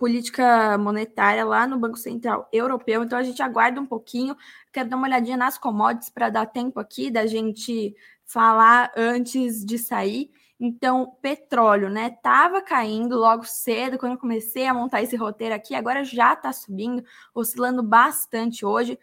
política 0.00 0.78
monetária 0.78 1.44
lá 1.44 1.66
no 1.66 1.78
Banco 1.78 1.98
Central 1.98 2.48
Europeu. 2.50 3.04
Então 3.04 3.18
a 3.18 3.22
gente 3.22 3.42
aguarda 3.42 3.78
um 3.78 3.84
pouquinho. 3.84 4.34
Quero 4.72 4.88
dar 4.88 4.96
uma 4.96 5.06
olhadinha 5.06 5.36
nas 5.36 5.58
commodities 5.58 6.08
para 6.08 6.30
dar 6.30 6.46
tempo 6.46 6.80
aqui 6.80 7.10
da 7.10 7.26
gente 7.26 7.94
falar 8.24 8.90
antes 8.96 9.62
de 9.62 9.78
sair. 9.78 10.30
Então, 10.58 11.16
petróleo, 11.20 11.90
né? 11.90 12.10
Tava 12.22 12.62
caindo 12.62 13.16
logo 13.16 13.44
cedo 13.44 13.98
quando 13.98 14.12
eu 14.12 14.18
comecei 14.18 14.66
a 14.66 14.72
montar 14.72 15.02
esse 15.02 15.16
roteiro 15.16 15.54
aqui, 15.54 15.74
agora 15.74 16.02
já 16.02 16.32
está 16.32 16.50
subindo, 16.52 17.04
oscilando 17.34 17.82
bastante 17.82 18.64
hoje. 18.64 18.98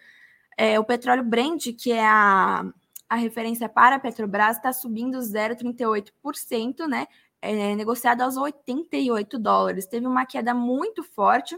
É, 0.57 0.79
o 0.79 0.83
petróleo 0.83 1.23
Brent, 1.23 1.75
que 1.77 1.91
é 1.91 2.05
a, 2.05 2.65
a 3.07 3.15
referência 3.15 3.69
para 3.69 3.97
a 3.97 3.99
Petrobras, 3.99 4.57
está 4.57 4.73
subindo 4.73 5.19
0,38%, 5.19 6.87
né? 6.87 7.07
É, 7.41 7.75
negociado 7.75 8.21
aos 8.21 8.37
88 8.37 9.37
dólares. 9.39 9.85
Teve 9.85 10.07
uma 10.07 10.25
queda 10.25 10.53
muito 10.53 11.03
forte. 11.03 11.57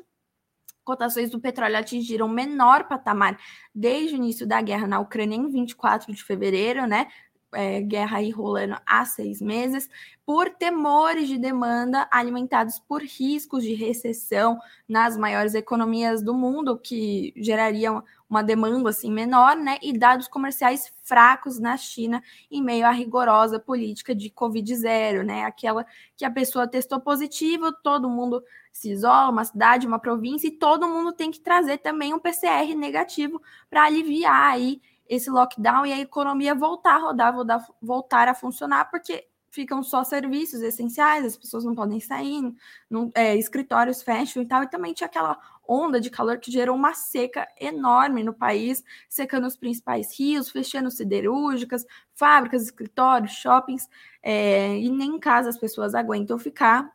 Cotações 0.83 1.29
do 1.29 1.39
petróleo 1.39 1.77
atingiram 1.77 2.25
o 2.25 2.29
menor 2.29 2.87
patamar 2.87 3.39
desde 3.73 4.15
o 4.15 4.17
início 4.17 4.47
da 4.47 4.61
guerra 4.61 4.87
na 4.87 4.99
Ucrânia 4.99 5.35
em 5.35 5.49
24 5.49 6.13
de 6.13 6.23
fevereiro, 6.23 6.87
né? 6.87 7.07
É, 7.51 7.81
guerra 7.81 8.17
aí 8.17 8.29
rolando 8.29 8.77
há 8.85 9.03
seis 9.05 9.41
meses, 9.41 9.89
por 10.23 10.51
temores 10.51 11.27
de 11.27 11.35
demanda 11.35 12.07
alimentados 12.11 12.77
por 12.77 13.01
riscos 13.01 13.63
de 13.63 13.73
recessão 13.73 14.59
nas 14.87 15.17
maiores 15.17 15.55
economias 15.55 16.21
do 16.21 16.35
mundo, 16.35 16.77
que 16.77 17.33
gerariam 17.35 18.03
uma 18.29 18.43
demanda 18.43 18.89
assim 18.89 19.11
menor, 19.11 19.55
né? 19.55 19.77
E 19.81 19.97
dados 19.97 20.27
comerciais 20.27 20.93
fracos 21.03 21.59
na 21.59 21.75
China 21.75 22.21
em 22.51 22.61
meio 22.61 22.85
à 22.85 22.91
rigorosa 22.91 23.59
política 23.59 24.13
de 24.13 24.29
Covid 24.29 24.75
zero, 24.75 25.23
né? 25.23 25.43
Aquela 25.43 25.85
que 26.15 26.23
a 26.23 26.29
pessoa 26.29 26.67
testou 26.67 26.99
positivo, 26.99 27.73
todo 27.73 28.09
mundo 28.09 28.43
se 28.71 28.91
isola, 28.91 29.31
uma 29.31 29.43
cidade, 29.43 29.87
uma 29.87 29.99
província, 29.99 30.47
e 30.47 30.51
todo 30.51 30.87
mundo 30.87 31.11
tem 31.11 31.31
que 31.31 31.39
trazer 31.39 31.79
também 31.79 32.13
um 32.13 32.19
PCR 32.19 32.75
negativo 32.75 33.41
para 33.69 33.83
aliviar 33.83 34.53
aí 34.53 34.79
esse 35.07 35.29
lockdown 35.29 35.87
e 35.87 35.91
a 35.91 35.99
economia 35.99 36.53
voltar 36.53 36.95
a 36.95 36.99
rodar, 36.99 37.33
voltar 37.81 38.27
a 38.27 38.35
funcionar, 38.35 38.91
porque 38.91 39.27
ficam 39.49 39.81
só 39.81 40.03
serviços 40.03 40.61
essenciais, 40.61 41.25
as 41.25 41.37
pessoas 41.37 41.63
não 41.63 41.73
podem 41.73 41.99
sair, 41.99 42.53
não, 42.87 43.09
é, 43.15 43.35
escritórios 43.35 44.03
fecham 44.03 44.43
e 44.43 44.45
tal, 44.45 44.63
e 44.63 44.69
também 44.69 44.93
tinha 44.93 45.07
aquela 45.07 45.37
onda 45.69 46.01
de 46.01 46.09
calor 46.09 46.39
que 46.39 46.51
gerou 46.51 46.75
uma 46.75 46.95
seca 46.95 47.47
enorme 47.59 48.23
no 48.23 48.33
país, 48.33 48.83
secando 49.07 49.45
os 49.45 49.55
principais 49.55 50.17
rios, 50.17 50.49
fechando 50.49 50.89
siderúrgicas, 50.89 51.85
fábricas, 52.15 52.63
escritórios, 52.63 53.33
shoppings, 53.33 53.87
é, 54.23 54.75
e 54.79 54.89
nem 54.89 55.15
em 55.15 55.19
casa 55.19 55.49
as 55.49 55.57
pessoas 55.57 55.93
aguentam 55.93 56.39
ficar. 56.39 56.91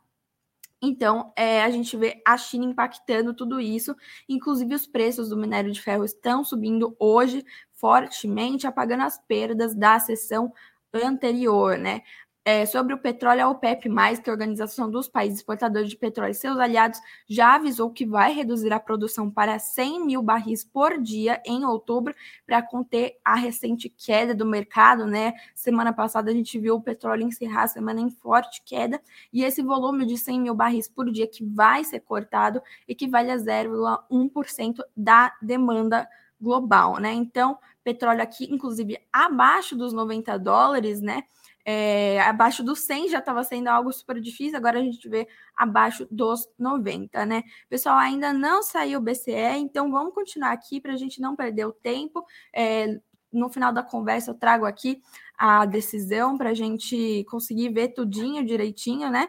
Então, 0.81 1.31
é, 1.35 1.63
a 1.63 1.69
gente 1.71 1.95
vê 1.95 2.21
a 2.27 2.37
China 2.37 2.65
impactando 2.65 3.33
tudo 3.33 3.61
isso, 3.61 3.95
inclusive 4.27 4.75
os 4.75 4.85
preços 4.85 5.29
do 5.29 5.37
minério 5.37 5.71
de 5.71 5.81
ferro 5.81 6.03
estão 6.03 6.43
subindo 6.43 6.95
hoje 6.99 7.45
fortemente, 7.71 8.67
apagando 8.67 9.03
as 9.03 9.17
perdas 9.17 9.73
da 9.73 9.97
sessão 9.99 10.53
anterior, 10.93 11.77
né? 11.77 12.01
É, 12.47 12.63
sobre 12.67 12.93
o 12.93 12.97
petróleo, 12.99 13.43
a 13.43 13.49
OPEP+, 13.49 13.89
que 14.21 14.29
é 14.29 14.29
a 14.29 14.31
Organização 14.31 14.87
dos 14.87 15.07
Países 15.07 15.39
Exportadores 15.39 15.89
de 15.89 15.97
Petróleo 15.97 16.29
e 16.29 16.35
seus 16.35 16.59
aliados, 16.59 17.01
já 17.27 17.55
avisou 17.55 17.89
que 17.89 18.05
vai 18.05 18.33
reduzir 18.33 18.71
a 18.71 18.79
produção 18.79 19.31
para 19.31 19.57
100 19.57 20.05
mil 20.05 20.21
barris 20.21 20.63
por 20.63 21.01
dia 21.01 21.41
em 21.43 21.65
outubro 21.65 22.13
para 22.45 22.61
conter 22.61 23.17
a 23.25 23.33
recente 23.33 23.89
queda 23.89 24.35
do 24.35 24.45
mercado, 24.45 25.07
né? 25.07 25.33
Semana 25.55 25.91
passada 25.91 26.29
a 26.29 26.33
gente 26.35 26.59
viu 26.59 26.75
o 26.75 26.81
petróleo 26.81 27.23
encerrar 27.23 27.63
a 27.63 27.67
semana 27.67 27.99
em 27.99 28.11
forte 28.11 28.61
queda 28.63 29.01
e 29.33 29.43
esse 29.43 29.63
volume 29.63 30.05
de 30.05 30.15
100 30.15 30.41
mil 30.41 30.53
barris 30.53 30.87
por 30.87 31.11
dia 31.11 31.25
que 31.25 31.43
vai 31.43 31.83
ser 31.83 32.01
cortado 32.01 32.61
equivale 32.87 33.31
a 33.31 33.37
0,1% 33.37 34.83
da 34.95 35.33
demanda 35.41 36.07
global, 36.39 36.99
né? 36.99 37.11
Então, 37.11 37.57
petróleo 37.83 38.21
aqui, 38.21 38.45
inclusive, 38.53 38.99
abaixo 39.11 39.75
dos 39.75 39.93
90 39.93 40.37
dólares, 40.37 41.01
né? 41.01 41.23
É, 41.65 42.21
abaixo 42.21 42.63
dos 42.63 42.81
100 42.81 43.09
já 43.09 43.19
estava 43.19 43.43
sendo 43.43 43.69
algo 43.69 43.91
super 43.91 44.21
difícil, 44.21 44.55
agora 44.55 44.79
a 44.79 44.83
gente 44.83 45.09
vê 45.09 45.27
abaixo 45.57 46.07
dos 46.11 46.47
90, 46.59 47.25
né? 47.25 47.43
Pessoal, 47.67 47.97
ainda 47.97 48.31
não 48.31 48.61
saiu 48.61 48.99
o 48.99 49.01
BCE, 49.01 49.57
então 49.57 49.91
vamos 49.91 50.13
continuar 50.13 50.51
aqui 50.51 50.79
para 50.79 50.93
a 50.93 50.97
gente 50.97 51.19
não 51.19 51.35
perder 51.35 51.65
o 51.65 51.73
tempo. 51.73 52.23
É, 52.53 52.99
no 53.33 53.49
final 53.49 53.73
da 53.73 53.83
conversa 53.83 54.31
eu 54.31 54.35
trago 54.35 54.65
aqui 54.65 55.01
a 55.37 55.65
decisão 55.65 56.37
para 56.37 56.51
a 56.51 56.53
gente 56.53 57.25
conseguir 57.29 57.69
ver 57.69 57.89
tudinho 57.89 58.45
direitinho, 58.45 59.09
né? 59.09 59.27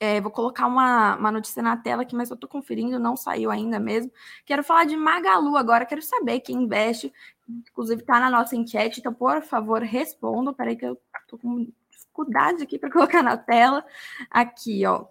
É, 0.00 0.20
vou 0.20 0.30
colocar 0.30 0.66
uma, 0.66 1.16
uma 1.16 1.32
notícia 1.32 1.60
na 1.62 1.76
tela 1.76 2.02
aqui, 2.02 2.14
mas 2.14 2.30
eu 2.30 2.34
estou 2.34 2.48
conferindo, 2.48 3.00
não 3.00 3.16
saiu 3.16 3.50
ainda 3.50 3.80
mesmo. 3.80 4.12
Quero 4.46 4.62
falar 4.62 4.84
de 4.84 4.96
Magalu 4.96 5.56
agora, 5.56 5.84
quero 5.84 6.00
saber 6.02 6.40
quem 6.40 6.62
investe, 6.62 7.12
inclusive 7.48 8.02
está 8.02 8.20
na 8.20 8.30
nossa 8.30 8.54
enquete, 8.54 9.00
então, 9.00 9.12
por 9.12 9.42
favor, 9.42 9.82
respondam. 9.82 10.54
Peraí 10.54 10.76
que 10.76 10.86
eu 10.86 11.00
estou 11.20 11.38
com 11.38 11.66
dificuldade 11.90 12.62
aqui 12.62 12.78
para 12.78 12.90
colocar 12.92 13.22
na 13.22 13.36
tela. 13.36 13.84
Aqui, 14.30 14.86
ó. 14.86 15.06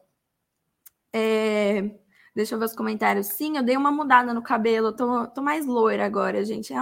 É, 1.14 1.90
deixa 2.36 2.56
eu 2.56 2.60
ver 2.60 2.66
os 2.66 2.76
comentários. 2.76 3.28
Sim, 3.28 3.58
eu 3.58 3.64
dei 3.64 3.76
uma 3.78 3.92
mudada 3.92 4.34
no 4.34 4.42
cabelo, 4.42 4.94
tô, 4.96 5.28
tô 5.28 5.42
mais 5.42 5.66
loira 5.66 6.06
agora, 6.06 6.46
gente. 6.46 6.74
É, 6.74 6.78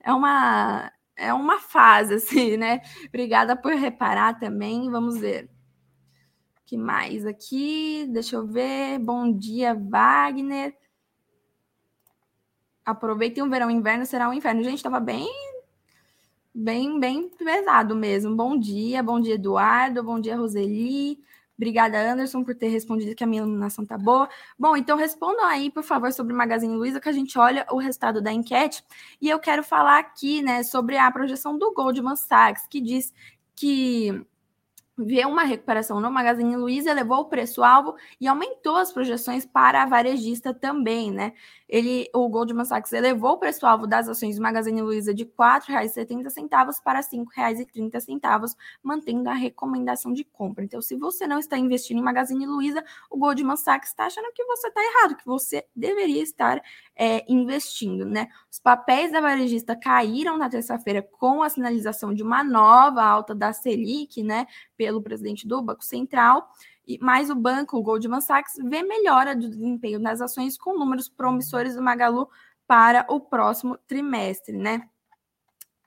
é 0.00 0.12
uma 0.12 0.92
é 1.16 1.32
uma 1.32 1.60
fase, 1.60 2.14
assim, 2.16 2.56
né? 2.56 2.80
Obrigada 3.08 3.56
por 3.56 3.72
reparar 3.72 4.38
também. 4.38 4.90
Vamos 4.90 5.18
ver. 5.18 5.48
Que 6.72 6.76
mais 6.78 7.26
aqui? 7.26 8.06
Deixa 8.08 8.34
eu 8.34 8.46
ver. 8.46 8.98
Bom 8.98 9.30
dia, 9.30 9.74
Wagner. 9.74 10.74
Aproveitem 12.82 13.42
o 13.42 13.50
verão, 13.50 13.68
o 13.68 13.70
inverno 13.70 14.06
será 14.06 14.26
um 14.26 14.32
inferno. 14.32 14.64
Gente, 14.64 14.78
estava 14.78 14.98
bem, 14.98 15.28
bem, 16.54 16.98
bem 16.98 17.28
pesado 17.28 17.94
mesmo. 17.94 18.34
Bom 18.34 18.58
dia, 18.58 19.02
bom 19.02 19.20
dia, 19.20 19.34
Eduardo. 19.34 20.02
Bom 20.02 20.18
dia, 20.18 20.34
Roseli. 20.34 21.22
Obrigada, 21.58 22.10
Anderson, 22.10 22.42
por 22.42 22.54
ter 22.54 22.68
respondido 22.68 23.14
que 23.14 23.22
a 23.22 23.26
minha 23.26 23.42
iluminação 23.42 23.84
tá 23.84 23.98
boa. 23.98 24.26
Bom, 24.58 24.74
então 24.74 24.96
respondam 24.96 25.44
aí, 25.44 25.70
por 25.70 25.82
favor, 25.82 26.10
sobre 26.10 26.32
o 26.32 26.36
Magazine 26.36 26.74
Luiza, 26.74 27.02
que 27.02 27.08
a 27.10 27.12
gente 27.12 27.38
olha 27.38 27.66
o 27.70 27.76
resultado 27.76 28.22
da 28.22 28.32
enquete. 28.32 28.82
E 29.20 29.28
eu 29.28 29.38
quero 29.38 29.62
falar 29.62 29.98
aqui, 29.98 30.40
né, 30.40 30.62
sobre 30.62 30.96
a 30.96 31.12
projeção 31.12 31.58
do 31.58 31.74
Goldman 31.74 32.16
Sachs, 32.16 32.66
que 32.66 32.80
diz 32.80 33.12
que 33.54 34.24
vê 34.98 35.24
uma 35.24 35.44
recuperação 35.44 36.00
no 36.00 36.10
Magazine 36.10 36.56
Luiza, 36.56 36.90
elevou 36.90 37.20
o 37.20 37.24
preço-alvo 37.28 37.94
e 38.20 38.28
aumentou 38.28 38.76
as 38.76 38.92
projeções 38.92 39.46
para 39.46 39.82
a 39.82 39.86
varejista 39.86 40.52
também, 40.54 41.10
né? 41.10 41.32
Ele, 41.72 42.06
o 42.14 42.28
Goldman 42.28 42.66
Sachs 42.66 42.92
elevou 42.92 43.30
o 43.30 43.38
preço-alvo 43.38 43.86
das 43.86 44.06
ações 44.06 44.36
do 44.36 44.42
Magazine 44.42 44.82
Luiza 44.82 45.14
de 45.14 45.22
R$ 45.22 45.30
4,70 45.38 46.82
para 46.84 47.00
R$ 47.00 47.06
5,30, 47.06 48.54
mantendo 48.82 49.30
a 49.30 49.32
recomendação 49.32 50.12
de 50.12 50.22
compra. 50.22 50.62
Então, 50.62 50.82
se 50.82 50.94
você 50.94 51.26
não 51.26 51.38
está 51.38 51.56
investindo 51.56 51.96
em 51.96 52.02
Magazine 52.02 52.44
Luiza, 52.46 52.84
o 53.10 53.16
Goldman 53.16 53.56
Sachs 53.56 53.88
está 53.88 54.04
achando 54.04 54.30
que 54.34 54.44
você 54.44 54.68
está 54.68 54.82
errado, 54.84 55.16
que 55.16 55.24
você 55.24 55.64
deveria 55.74 56.22
estar 56.22 56.62
é, 56.94 57.24
investindo, 57.26 58.04
né? 58.04 58.28
Os 58.50 58.58
papéis 58.58 59.10
da 59.10 59.22
varejista 59.22 59.74
caíram 59.74 60.36
na 60.36 60.50
terça-feira 60.50 61.00
com 61.00 61.42
a 61.42 61.48
sinalização 61.48 62.12
de 62.12 62.22
uma 62.22 62.44
nova 62.44 63.02
alta 63.02 63.34
da 63.34 63.50
Selic, 63.54 64.22
né? 64.22 64.46
Pelo 64.76 65.00
presidente 65.00 65.48
do 65.48 65.62
Banco 65.62 65.82
Central 65.82 66.50
mas 67.00 67.30
o 67.30 67.34
banco, 67.34 67.78
o 67.78 67.82
Goldman 67.82 68.20
Sachs, 68.20 68.54
vê 68.64 68.82
melhora 68.82 69.34
do 69.34 69.48
desempenho 69.48 70.00
das 70.00 70.20
ações 70.20 70.58
com 70.58 70.78
números 70.78 71.08
promissores 71.08 71.74
do 71.74 71.82
Magalu 71.82 72.28
para 72.66 73.06
o 73.08 73.20
próximo 73.20 73.78
trimestre, 73.86 74.56
né? 74.56 74.88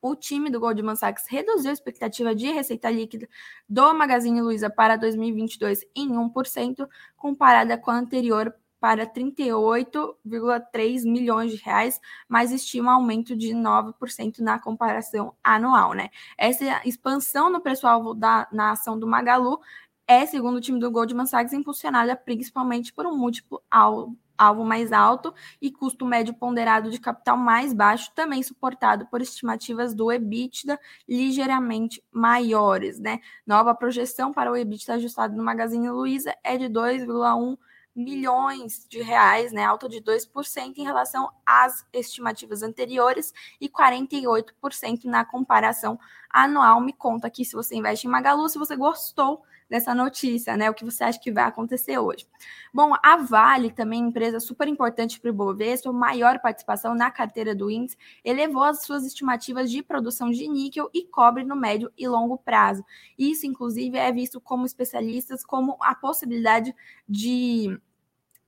O 0.02 0.16
time 0.16 0.52
do 0.52 0.60
Goldman 0.60 0.96
Sachs 0.96 1.26
reduziu 1.28 1.72
a 1.72 1.74
expectativa 1.74 2.36
de 2.36 2.52
receita 2.52 2.92
líquida 2.92 3.28
do 3.68 3.94
Magazine 3.94 4.40
Luiza 4.42 4.70
para 4.70 4.96
2022 4.96 5.84
em 5.96 6.10
1%, 6.10 6.88
comparada 7.18 7.76
com 7.76 7.90
a 7.90 7.96
anterior 7.96 8.54
para 8.80 9.08
38,3 9.08 11.06
milhões 11.06 11.52
de 11.52 11.58
reais, 11.58 12.00
mas 12.30 12.52
estima 12.52 12.94
aumento 12.94 13.36
de 13.36 13.52
9% 13.52 14.42
na 14.42 14.60
comparação 14.60 15.34
anual, 15.44 15.94
né? 15.94 16.12
Essa 16.38 16.88
expansão 16.88 17.50
no 17.50 17.60
preço-alvo 17.62 18.14
na 18.14 18.72
ação 18.72 19.00
do 19.00 19.08
Magalu 19.08 19.60
é, 20.08 20.26
segundo 20.26 20.58
o 20.58 20.62
time 20.62 20.80
do 20.80 20.92
Goldman 20.92 21.26
Sachs, 21.26 21.54
impulsionada 21.54 22.16
principalmente 22.16 22.94
por 22.94 23.06
um 23.06 23.18
múltiplo 23.18 23.62
alvo, 23.70 24.66
mais 24.66 24.92
alto 24.92 25.34
e 25.62 25.72
custo 25.72 26.06
médio 26.06 26.34
ponderado 26.34 26.92
de 26.92 27.00
capital 27.00 27.38
mais 27.38 27.74
baixo, 27.74 28.12
também 28.14 28.44
suportado 28.44 29.08
por 29.08 29.22
estimativas 29.22 29.96
do 29.96 30.12
EBITDA 30.12 30.80
ligeiramente 31.08 32.04
maiores, 32.12 33.00
né? 33.00 33.20
Nova 33.48 33.74
projeção 33.74 34.34
para 34.34 34.52
o 34.52 34.58
EBITDA 34.58 34.96
ajustado 34.96 35.36
no 35.36 35.44
Magazine 35.44 35.90
Luiza 35.90 36.36
é 36.44 36.58
de 36.58 36.66
2,1 36.66 37.58
milhões 37.96 38.86
de 38.90 39.02
reais, 39.02 39.54
né, 39.54 39.64
alta 39.64 39.88
de 39.88 40.02
2% 40.02 40.78
em 40.78 40.84
relação 40.84 41.32
às 41.46 41.88
estimativas 41.94 42.62
anteriores 42.62 43.34
e 43.60 43.70
48% 43.70 45.06
na 45.06 45.24
comparação 45.24 45.98
anual. 46.30 46.82
Me 46.82 46.92
conta 46.92 47.28
aqui 47.28 47.46
se 47.46 47.56
você 47.56 47.74
investe 47.74 48.06
em 48.06 48.10
Magalu, 48.10 48.50
se 48.50 48.60
você 48.60 48.76
gostou 48.76 49.44
dessa 49.70 49.96
notícia, 49.96 50.56
né? 50.56 50.70
O 50.70 50.74
que 50.74 50.86
você 50.86 51.04
acha 51.04 51.20
que 51.20 51.32
vai 51.32 51.46
acontecer 51.46 51.98
hoje? 51.98 52.28
Bom, 52.74 52.94
a 53.04 53.18
Vale, 53.18 53.72
também 53.72 54.02
empresa 54.02 54.40
super 54.40 54.68
importante 54.68 55.20
para 55.20 55.32
o 55.32 55.34
Bovespa, 55.34 55.92
maior 55.92 56.40
participação 56.40 56.94
na 56.94 57.10
carteira 57.10 57.56
do 57.56 57.72
índice, 57.72 57.98
elevou 58.24 58.64
as 58.64 58.84
suas 58.84 59.06
estimativas 59.06 59.72
de 59.72 59.82
produção 59.82 60.30
de 60.30 60.48
níquel 60.48 60.90
e 60.94 61.04
cobre 61.04 61.44
no 61.44 61.56
médio 61.56 61.92
e 61.98 62.08
longo 62.08 62.38
prazo. 62.38 62.86
Isso, 63.18 63.46
inclusive, 63.46 63.98
é 63.98 64.12
visto 64.12 64.40
como 64.40 64.66
especialistas 64.66 65.44
como 65.44 65.78
a 65.82 65.96
possibilidade 65.96 66.76
de 67.08 67.80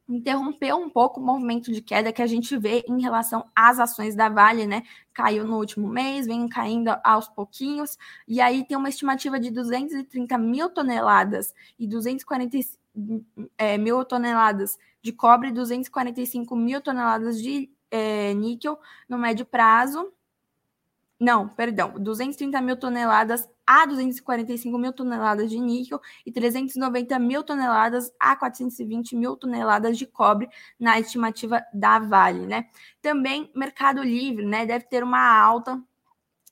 interrompeu 0.07 0.77
um 0.77 0.89
pouco 0.89 1.19
o 1.19 1.23
movimento 1.23 1.71
de 1.71 1.81
queda 1.81 2.13
que 2.13 2.21
a 2.21 2.27
gente 2.27 2.57
vê 2.57 2.83
em 2.87 3.01
relação 3.01 3.45
às 3.55 3.79
ações 3.79 4.15
da 4.15 4.29
Vale, 4.29 4.65
né? 4.65 4.83
Caiu 5.13 5.45
no 5.45 5.57
último 5.57 5.87
mês, 5.87 6.25
vem 6.25 6.47
caindo 6.47 6.89
aos 7.03 7.27
pouquinhos, 7.27 7.97
e 8.27 8.39
aí 8.39 8.65
tem 8.65 8.77
uma 8.77 8.89
estimativa 8.89 9.39
de 9.39 9.51
230 9.51 10.37
mil 10.37 10.69
toneladas 10.69 11.53
e 11.77 11.87
240 11.87 12.57
é, 13.57 13.77
mil 13.77 14.03
toneladas 14.05 14.77
de 15.01 15.11
cobre, 15.11 15.51
245 15.51 16.55
mil 16.55 16.81
toneladas 16.81 17.41
de 17.41 17.69
é, 17.91 18.33
níquel 18.33 18.79
no 19.07 19.17
médio 19.17 19.45
prazo. 19.45 20.11
Não, 21.19 21.47
perdão, 21.47 21.93
230 21.99 22.61
mil 22.61 22.77
toneladas 22.77 23.49
a 23.67 23.85
245 23.85 24.77
mil 24.77 24.93
toneladas 24.93 25.51
de 25.51 25.59
níquel 25.59 25.99
e 26.25 26.31
390 26.31 27.19
mil 27.19 27.43
toneladas 27.43 28.09
a 28.17 28.33
420 28.33 29.15
mil 29.17 29.35
toneladas 29.35 29.97
de 29.97 30.07
cobre 30.07 30.47
na 30.79 30.97
estimativa 30.97 31.61
da 31.73 31.99
Vale, 31.99 32.47
né? 32.47 32.67
Também 33.01 33.51
Mercado 33.53 34.01
Livre, 34.01 34.45
né, 34.45 34.65
deve 34.65 34.85
ter 34.85 35.03
uma 35.03 35.37
alta 35.37 35.83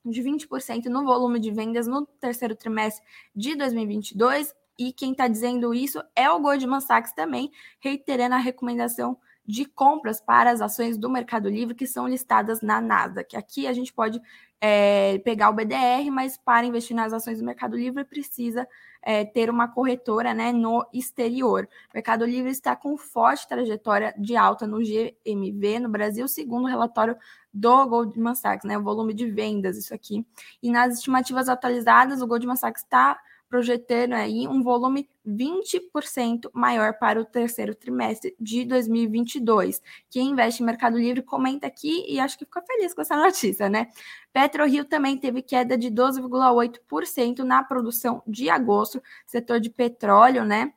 de 0.05 0.21
20% 0.21 0.85
no 0.85 1.05
volume 1.05 1.39
de 1.39 1.51
vendas 1.51 1.87
no 1.87 2.05
terceiro 2.05 2.55
trimestre 2.55 3.03
de 3.33 3.55
2022 3.55 4.53
e 4.77 4.91
quem 4.91 5.11
está 5.13 5.27
dizendo 5.27 5.73
isso 5.73 6.03
é 6.15 6.29
o 6.29 6.39
Goldman 6.39 6.81
Sachs 6.81 7.13
também, 7.13 7.49
reiterando 7.79 8.35
a 8.35 8.39
recomendação 8.39 9.17
de 9.45 9.65
compras 9.65 10.19
para 10.19 10.51
as 10.51 10.59
ações 10.59 10.97
do 10.97 11.09
Mercado 11.09 11.49
Livre 11.49 11.75
que 11.75 11.87
são 11.87 12.07
listadas 12.07 12.61
na 12.61 12.81
Nasdaq. 12.81 13.35
Aqui 13.37 13.67
a 13.67 13.73
gente 13.73 13.93
pode 13.93 14.19
é, 14.67 15.19
pegar 15.19 15.51
o 15.51 15.53
BDR, 15.53 16.09
mas 16.11 16.37
para 16.37 16.65
investir 16.65 16.95
nas 16.95 17.13
ações 17.13 17.37
do 17.37 17.45
Mercado 17.45 17.77
Livre 17.77 18.03
precisa 18.03 18.67
é, 18.99 19.23
ter 19.23 19.47
uma 19.47 19.67
corretora 19.67 20.33
né, 20.33 20.51
no 20.51 20.83
exterior. 20.91 21.69
O 21.91 21.93
Mercado 21.93 22.25
Livre 22.25 22.49
está 22.49 22.75
com 22.75 22.97
forte 22.97 23.47
trajetória 23.47 24.15
de 24.17 24.35
alta 24.35 24.65
no 24.65 24.79
GMV 24.79 25.79
no 25.79 25.87
Brasil, 25.87 26.27
segundo 26.27 26.63
o 26.63 26.67
relatório 26.67 27.15
do 27.53 27.85
Goldman 27.85 28.33
Sachs, 28.33 28.67
né, 28.67 28.75
o 28.75 28.81
volume 28.81 29.13
de 29.13 29.29
vendas, 29.29 29.77
isso 29.77 29.93
aqui. 29.93 30.25
E 30.63 30.71
nas 30.71 30.95
estimativas 30.95 31.47
atualizadas, 31.47 32.23
o 32.23 32.27
Goldman 32.27 32.55
Sachs 32.55 32.81
está 32.81 33.19
projetando 33.49 34.13
aí 34.13 34.47
um 34.47 34.61
volume 34.61 35.09
20% 35.27 36.49
maior 36.53 36.93
para 36.99 37.19
o 37.19 37.25
terceiro 37.25 37.73
trimestre 37.75 38.35
de 38.39 38.65
2022. 38.65 39.81
Quem 40.09 40.29
investe 40.29 40.61
em 40.61 40.65
Mercado 40.65 40.97
Livre 40.97 41.21
comenta 41.21 41.67
aqui 41.67 42.05
e 42.07 42.19
acho 42.19 42.37
que 42.37 42.45
ficou 42.45 42.63
feliz 42.63 42.93
com 42.93 43.01
essa 43.01 43.15
notícia, 43.21 43.69
né? 43.69 43.87
PetroRio 44.33 44.85
também 44.85 45.17
teve 45.17 45.41
queda 45.41 45.77
de 45.77 45.89
12,8% 45.89 47.39
na 47.39 47.63
produção 47.63 48.21
de 48.27 48.49
agosto, 48.49 49.01
setor 49.25 49.59
de 49.59 49.69
petróleo, 49.69 50.43
né? 50.43 50.73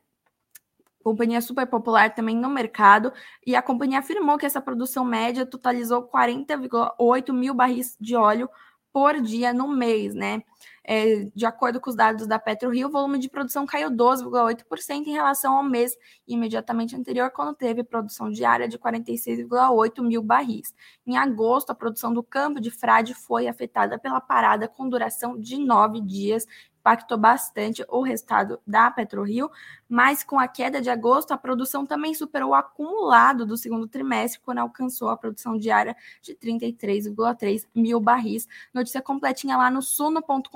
companhia 1.09 1.41
super 1.41 1.67
popular 1.67 2.15
também 2.15 2.37
no 2.37 2.51
mercado, 2.51 3.13
e 3.47 3.57
a 3.57 3.63
companhia 3.63 4.01
afirmou 4.01 4.37
que 4.37 4.45
essa 4.45 4.61
produção 4.61 5.05
média 5.05 5.47
totalizou 5.47 6.07
40,8 6.07 7.33
mil 7.33 7.55
barris 7.55 7.97
de 7.99 8.15
óleo 8.15 8.49
por 8.93 9.21
dia 9.21 9.53
no 9.53 9.69
mês, 9.69 10.15
né? 10.15 10.43
É, 10.91 11.29
de 11.35 11.45
acordo 11.45 11.79
com 11.81 11.91
os 11.91 11.97
dados 11.97 12.27
da 12.27 12.39
PetroRio, 12.39 12.89
o 12.89 12.91
volume 12.91 13.19
de 13.19 13.29
produção 13.29 13.67
caiu 13.67 13.91
12,8% 13.91 15.07
em 15.07 15.13
relação 15.13 15.55
ao 15.55 15.63
mês 15.63 15.95
imediatamente 16.27 16.97
anterior, 16.97 17.31
quando 17.31 17.55
teve 17.55 17.85
produção 17.85 18.31
diária 18.31 18.67
de 18.67 18.79
46,8 18.79 20.03
mil 20.03 20.23
barris. 20.23 20.75
Em 21.07 21.19
agosto, 21.19 21.71
a 21.71 21.75
produção 21.75 22.15
do 22.15 22.23
campo 22.23 22.59
de 22.59 22.71
Frade 22.71 23.13
foi 23.13 23.47
afetada 23.49 23.99
pela 23.99 24.19
parada 24.19 24.67
com 24.67 24.89
duração 24.89 25.39
de 25.39 25.59
nove 25.59 26.01
dias 26.01 26.47
impactou 26.89 27.19
bastante 27.19 27.85
o 27.89 28.01
resultado 28.01 28.59
da 28.67 28.91
PetroRio, 28.91 29.51
mas 29.87 30.25
com 30.25 30.39
a 30.39 30.49
queda 30.49 30.81
de 30.81 30.89
agosto, 30.89 31.33
a 31.33 31.39
produção 31.39 31.85
também 31.85 32.15
superou 32.15 32.51
o 32.51 32.55
acumulado 32.55 33.45
do 33.45 33.59
segundo 33.59 33.87
trimestre, 33.87 34.41
quando 34.41 34.59
alcançou 34.59 35.11
a 35.11 35.17
produção 35.17 35.59
diária 35.59 35.95
de 36.23 36.35
33,3 36.35 37.67
mil 37.75 38.01
barris. 38.01 38.49
Notícia 38.73 39.03
completinha 39.03 39.57
lá 39.57 39.71
no 39.71 39.83
suno.com.br 39.83 40.49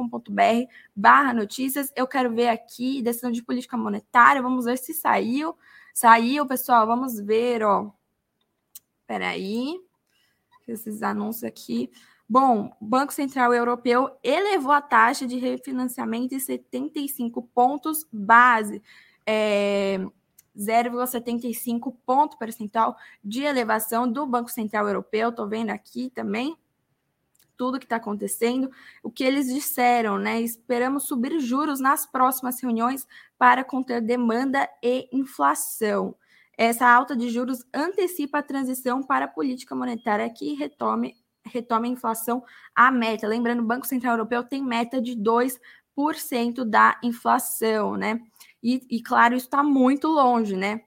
barra 0.96 1.34
notícias. 1.34 1.92
Eu 1.94 2.06
quero 2.06 2.34
ver 2.34 2.48
aqui, 2.48 3.02
decisão 3.02 3.30
de 3.30 3.42
política 3.42 3.76
monetária, 3.76 4.40
vamos 4.40 4.64
ver 4.64 4.78
se 4.78 4.94
saiu. 4.94 5.54
Saiu, 5.92 6.46
pessoal, 6.46 6.86
vamos 6.86 7.20
ver, 7.20 7.62
ó. 7.62 7.90
Peraí, 9.06 9.78
esses 10.66 11.02
anúncios 11.02 11.44
aqui. 11.44 11.90
Bom, 12.32 12.74
o 12.80 12.86
Banco 12.86 13.12
Central 13.12 13.52
Europeu 13.52 14.10
elevou 14.22 14.72
a 14.72 14.80
taxa 14.80 15.26
de 15.26 15.36
refinanciamento 15.36 16.34
em 16.34 16.38
75 16.38 17.42
pontos 17.42 18.08
base. 18.10 18.82
É, 19.26 19.98
0,75 20.56 21.94
ponto 22.06 22.38
percentual 22.38 22.96
de 23.22 23.42
elevação 23.42 24.10
do 24.10 24.26
Banco 24.26 24.50
Central 24.50 24.86
Europeu. 24.86 25.28
Estou 25.28 25.46
vendo 25.46 25.68
aqui 25.68 26.08
também 26.08 26.56
tudo 27.54 27.78
que 27.78 27.84
está 27.84 27.96
acontecendo, 27.96 28.70
o 29.02 29.10
que 29.10 29.24
eles 29.24 29.52
disseram, 29.52 30.16
né? 30.16 30.40
Esperamos 30.40 31.04
subir 31.04 31.38
juros 31.38 31.80
nas 31.80 32.06
próximas 32.06 32.58
reuniões 32.62 33.06
para 33.36 33.62
conter 33.62 34.00
demanda 34.00 34.66
e 34.82 35.06
inflação. 35.12 36.14
Essa 36.56 36.88
alta 36.88 37.14
de 37.14 37.28
juros 37.28 37.62
antecipa 37.74 38.38
a 38.38 38.42
transição 38.42 39.02
para 39.02 39.26
a 39.26 39.28
política 39.28 39.74
monetária 39.74 40.30
que 40.30 40.54
retome, 40.54 41.14
retome 41.44 41.88
a 41.88 41.92
inflação 41.92 42.44
à 42.74 42.90
meta. 42.90 43.26
Lembrando, 43.26 43.60
o 43.60 43.66
Banco 43.66 43.86
Central 43.86 44.14
Europeu 44.14 44.42
tem 44.44 44.62
meta 44.62 45.00
de 45.00 45.16
2% 45.16 46.64
da 46.64 46.98
inflação, 47.02 47.96
né? 47.96 48.20
E, 48.62 48.86
e 48.90 49.02
claro, 49.02 49.34
isso 49.34 49.46
está 49.46 49.62
muito 49.62 50.08
longe, 50.08 50.56
né? 50.56 50.82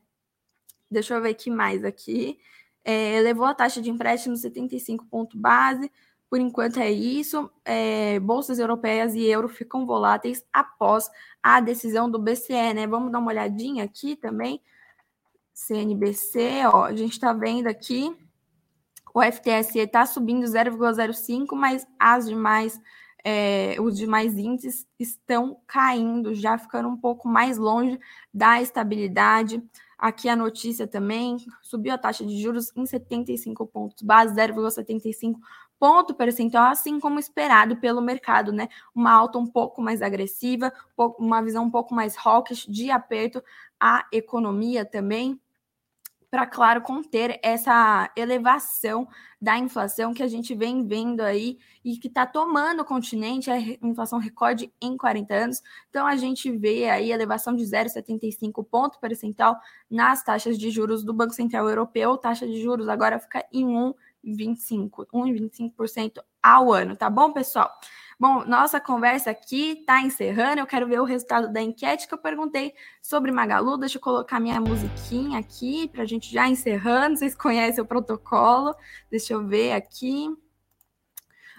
Deixa 0.90 1.16
eu 1.16 1.22
ver 1.22 1.32
aqui 1.32 1.50
mais 1.50 1.84
aqui. 1.84 2.40
É, 2.84 3.16
elevou 3.18 3.46
a 3.46 3.54
taxa 3.56 3.82
de 3.82 3.90
empréstimo 3.90 4.36
75 4.38 5.06
ponto 5.08 5.38
base. 5.38 5.92
Por 6.30 6.40
enquanto 6.40 6.80
é 6.80 6.92
isso. 6.92 7.50
É, 7.64 8.20
bolsas 8.20 8.60
europeias 8.60 9.16
e 9.16 9.24
euro 9.26 9.50
ficam 9.50 9.86
voláteis 9.86 10.44
após 10.54 11.10
a 11.42 11.60
decisão 11.60 12.10
do 12.10 12.20
BCE, 12.20 12.74
né? 12.74 12.88
Vamos 12.88 13.12
dar 13.12 13.20
uma 13.20 13.32
olhadinha 13.32 13.84
aqui 13.84 14.16
também. 14.16 14.62
CNBC, 15.54 16.66
ó, 16.66 16.86
a 16.86 16.96
gente 16.96 17.14
está 17.14 17.32
vendo 17.34 17.68
aqui. 17.68 18.16
O 19.16 19.22
FTSE 19.22 19.80
está 19.80 20.06
subindo 20.06 20.46
0,05, 20.46 21.56
mas 21.56 21.88
as 21.98 22.28
demais 22.28 22.82
é, 23.24 23.78
os 23.80 23.96
demais 23.96 24.38
índices 24.38 24.86
estão 25.00 25.58
caindo, 25.66 26.36
já 26.36 26.58
ficando 26.58 26.90
um 26.90 26.98
pouco 26.98 27.26
mais 27.26 27.58
longe 27.58 27.98
da 28.34 28.62
estabilidade. 28.62 29.64
Aqui 29.98 30.28
a 30.28 30.36
notícia 30.36 30.86
também 30.86 31.38
subiu 31.62 31.94
a 31.94 31.98
taxa 31.98 32.26
de 32.26 32.40
juros 32.42 32.74
em 32.76 32.86
75 32.86 33.66
pontos 33.66 34.04
base, 34.04 34.36
0,75 34.36 35.40
ponto 35.80 36.14
percentual, 36.14 36.66
assim 36.66 37.00
como 37.00 37.18
esperado 37.18 37.78
pelo 37.78 38.02
mercado, 38.02 38.52
né? 38.52 38.68
Uma 38.94 39.14
alta 39.14 39.40
um 39.40 39.48
pouco 39.48 39.82
mais 39.82 40.02
agressiva, 40.02 40.74
uma 41.18 41.42
visão 41.42 41.64
um 41.64 41.72
pouco 41.72 41.96
mais 41.96 42.18
hawkish 42.18 42.66
de 42.68 42.92
aperto 42.92 43.42
à 43.80 44.06
economia 44.12 44.84
também 44.84 45.40
para, 46.30 46.46
claro, 46.46 46.82
conter 46.82 47.40
essa 47.44 48.12
elevação 48.16 49.08
da 49.42 49.58
inflação 49.58 50.14
que 50.14 50.24
a 50.24 50.28
gente 50.28 50.56
vem 50.56 50.86
vendo 50.86 51.22
aí 51.22 51.58
e 51.84 51.98
que 51.98 52.08
está 52.08 52.26
tomando 52.26 52.82
o 52.82 52.86
continente, 52.86 53.52
a 53.52 53.60
inflação 53.60 54.20
recorde 54.20 54.72
em 54.82 54.98
40 54.98 55.34
anos. 55.34 55.62
Então, 55.90 56.08
a 56.08 56.16
gente 56.16 56.52
vê 56.52 56.90
aí 56.90 57.12
elevação 57.12 57.56
de 57.56 57.64
0,75 57.64 58.66
ponto 58.66 59.00
percentual 59.00 59.56
nas 59.90 60.24
taxas 60.24 60.58
de 60.58 60.70
juros 60.72 61.04
do 61.04 61.14
Banco 61.14 61.34
Central 61.34 61.70
Europeu. 61.70 62.18
Taxa 62.18 62.48
de 62.48 62.62
juros 62.62 62.90
agora 62.90 63.20
fica 63.20 63.46
em 63.52 63.66
1,25%, 64.26 65.06
1,25% 65.14 66.24
ao 66.42 66.72
ano, 66.72 66.96
tá 66.96 67.10
bom, 67.10 67.32
pessoal? 67.32 67.72
Bom, 68.18 68.46
nossa 68.46 68.80
conversa 68.80 69.32
aqui 69.32 69.80
está 69.80 70.02
encerrando. 70.02 70.60
Eu 70.60 70.66
quero 70.66 70.88
ver 70.88 71.02
o 71.02 71.04
resultado 71.04 71.52
da 71.52 71.62
enquete 71.62 72.08
que 72.08 72.14
eu 72.14 72.18
perguntei 72.18 72.74
sobre 73.02 73.30
Magalu. 73.30 73.78
Deixa 73.78 73.98
eu 73.98 74.02
colocar 74.02 74.40
minha 74.40 74.60
musiquinha 74.62 75.38
aqui 75.38 75.90
para 75.90 76.04
a 76.04 76.06
gente 76.06 76.32
já 76.32 76.48
encerrando. 76.48 77.18
Vocês 77.18 77.36
conhecem 77.36 77.84
o 77.84 77.88
protocolo? 77.88 78.74
Deixa 79.12 79.34
eu 79.34 79.46
ver 79.46 79.74
aqui. 79.74 80.30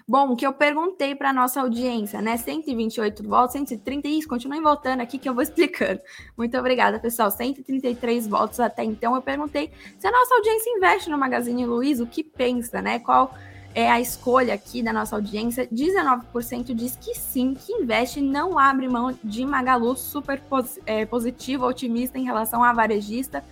Bom, 0.09 0.31
o 0.31 0.35
que 0.37 0.47
eu 0.47 0.53
perguntei 0.53 1.13
para 1.13 1.33
nossa 1.33 1.61
audiência, 1.61 2.21
né? 2.21 2.37
128 2.37 3.27
votos, 3.27 3.51
130, 3.51 4.07
isso, 4.07 4.27
continuem 4.27 4.61
voltando 4.61 5.01
aqui 5.01 5.19
que 5.19 5.27
eu 5.27 5.33
vou 5.33 5.43
explicando. 5.43 5.99
Muito 6.35 6.57
obrigada, 6.57 6.97
pessoal. 6.97 7.29
133 7.29 8.25
votos 8.25 8.59
até 8.59 8.83
então. 8.83 9.13
Eu 9.15 9.21
perguntei 9.21 9.69
se 9.99 10.07
a 10.07 10.11
nossa 10.11 10.33
audiência 10.33 10.71
investe 10.71 11.09
no 11.09 11.17
Magazine 11.17 11.65
Luiza, 11.65 12.03
o 12.03 12.07
que 12.07 12.23
pensa, 12.23 12.81
né? 12.81 12.99
Qual 12.99 13.31
é 13.77 13.91
a 13.91 14.01
escolha 14.01 14.55
aqui 14.55 14.81
da 14.81 14.91
nossa 14.91 15.15
audiência, 15.15 15.67
19% 15.71 16.73
diz 16.73 16.97
que 16.99 17.13
sim, 17.13 17.53
que 17.53 17.71
investe, 17.71 18.19
não 18.19 18.57
abre 18.57 18.89
mão 18.89 19.15
de 19.23 19.45
Magalu, 19.45 19.95
super 19.95 20.41
pos 20.41 20.79
é, 20.83 21.05
positivo, 21.05 21.63
otimista 21.63 22.17
em 22.17 22.23
relação 22.23 22.63
à 22.63 22.73
varejista. 22.73 23.43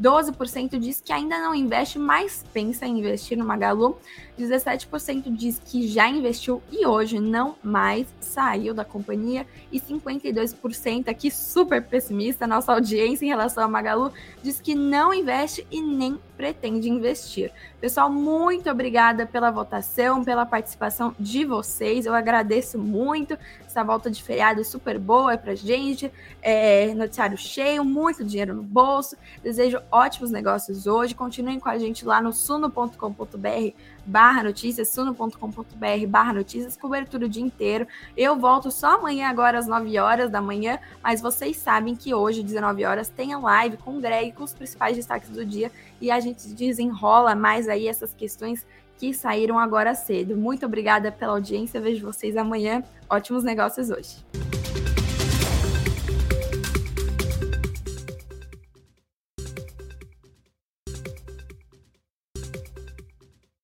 12% 0.00 0.78
diz 0.78 1.00
que 1.00 1.12
ainda 1.12 1.38
não 1.38 1.54
investe, 1.54 1.98
mas 1.98 2.44
pensa 2.52 2.86
em 2.86 2.98
investir 2.98 3.36
no 3.36 3.44
Magalu. 3.44 3.98
17% 4.38 5.30
diz 5.30 5.60
que 5.64 5.86
já 5.86 6.08
investiu 6.08 6.62
e 6.70 6.86
hoje 6.86 7.20
não 7.20 7.54
mais 7.62 8.06
saiu 8.20 8.72
da 8.72 8.84
companhia. 8.84 9.46
E 9.70 9.78
52% 9.78 11.08
aqui 11.08 11.30
super 11.30 11.82
pessimista, 11.82 12.46
nossa 12.46 12.72
audiência 12.72 13.24
em 13.24 13.28
relação 13.28 13.64
ao 13.64 13.70
Magalu, 13.70 14.12
diz 14.42 14.60
que 14.60 14.74
não 14.74 15.12
investe 15.12 15.66
e 15.70 15.80
nem 15.80 16.18
pretende 16.36 16.88
investir. 16.88 17.52
Pessoal, 17.80 18.10
muito 18.10 18.70
obrigada 18.70 19.26
pela 19.26 19.50
votação, 19.50 20.24
pela 20.24 20.46
participação 20.46 21.14
de 21.18 21.44
vocês. 21.44 22.06
Eu 22.06 22.14
agradeço 22.14 22.78
muito. 22.78 23.38
Essa 23.64 23.84
volta 23.84 24.10
de 24.10 24.22
feriado 24.22 24.60
é 24.60 24.64
super 24.64 24.98
boa 24.98 25.36
pra 25.36 25.54
gente. 25.54 26.12
É, 26.40 26.92
noticiário 26.94 27.36
cheio, 27.36 27.84
muito 27.84 28.24
dinheiro 28.24 28.54
no 28.54 28.62
bolso. 28.62 29.16
Desejo 29.42 29.81
ótimos 29.90 30.30
negócios 30.30 30.86
hoje. 30.86 31.14
Continuem 31.14 31.58
com 31.58 31.68
a 31.68 31.78
gente 31.78 32.04
lá 32.04 32.20
no 32.20 32.32
suno.com.br 32.32 33.72
barra 34.04 34.42
notícias, 34.42 34.90
suno.com.br 34.90 36.06
barra 36.08 36.32
notícias, 36.32 36.76
cobertura 36.76 37.26
o 37.26 37.28
dia 37.28 37.42
inteiro. 37.42 37.86
Eu 38.16 38.36
volto 38.38 38.70
só 38.70 38.96
amanhã, 38.98 39.28
agora 39.28 39.58
às 39.58 39.66
9 39.66 39.98
horas 39.98 40.30
da 40.30 40.40
manhã, 40.40 40.78
mas 41.02 41.20
vocês 41.20 41.56
sabem 41.56 41.94
que 41.94 42.14
hoje, 42.14 42.42
19 42.42 42.84
horas, 42.84 43.08
tem 43.08 43.32
a 43.32 43.38
live 43.38 43.76
com 43.76 43.96
o 43.96 44.00
Greg, 44.00 44.32
com 44.32 44.44
os 44.44 44.52
principais 44.52 44.96
destaques 44.96 45.30
do 45.30 45.44
dia, 45.44 45.70
e 46.00 46.10
a 46.10 46.20
gente 46.20 46.48
desenrola 46.48 47.34
mais 47.34 47.68
aí 47.68 47.88
essas 47.88 48.12
questões 48.12 48.66
que 48.98 49.12
saíram 49.12 49.58
agora 49.58 49.94
cedo. 49.94 50.36
Muito 50.36 50.64
obrigada 50.64 51.10
pela 51.10 51.32
audiência, 51.32 51.80
vejo 51.80 52.04
vocês 52.06 52.36
amanhã. 52.36 52.82
Ótimos 53.08 53.42
negócios 53.42 53.90
hoje. 53.90 54.61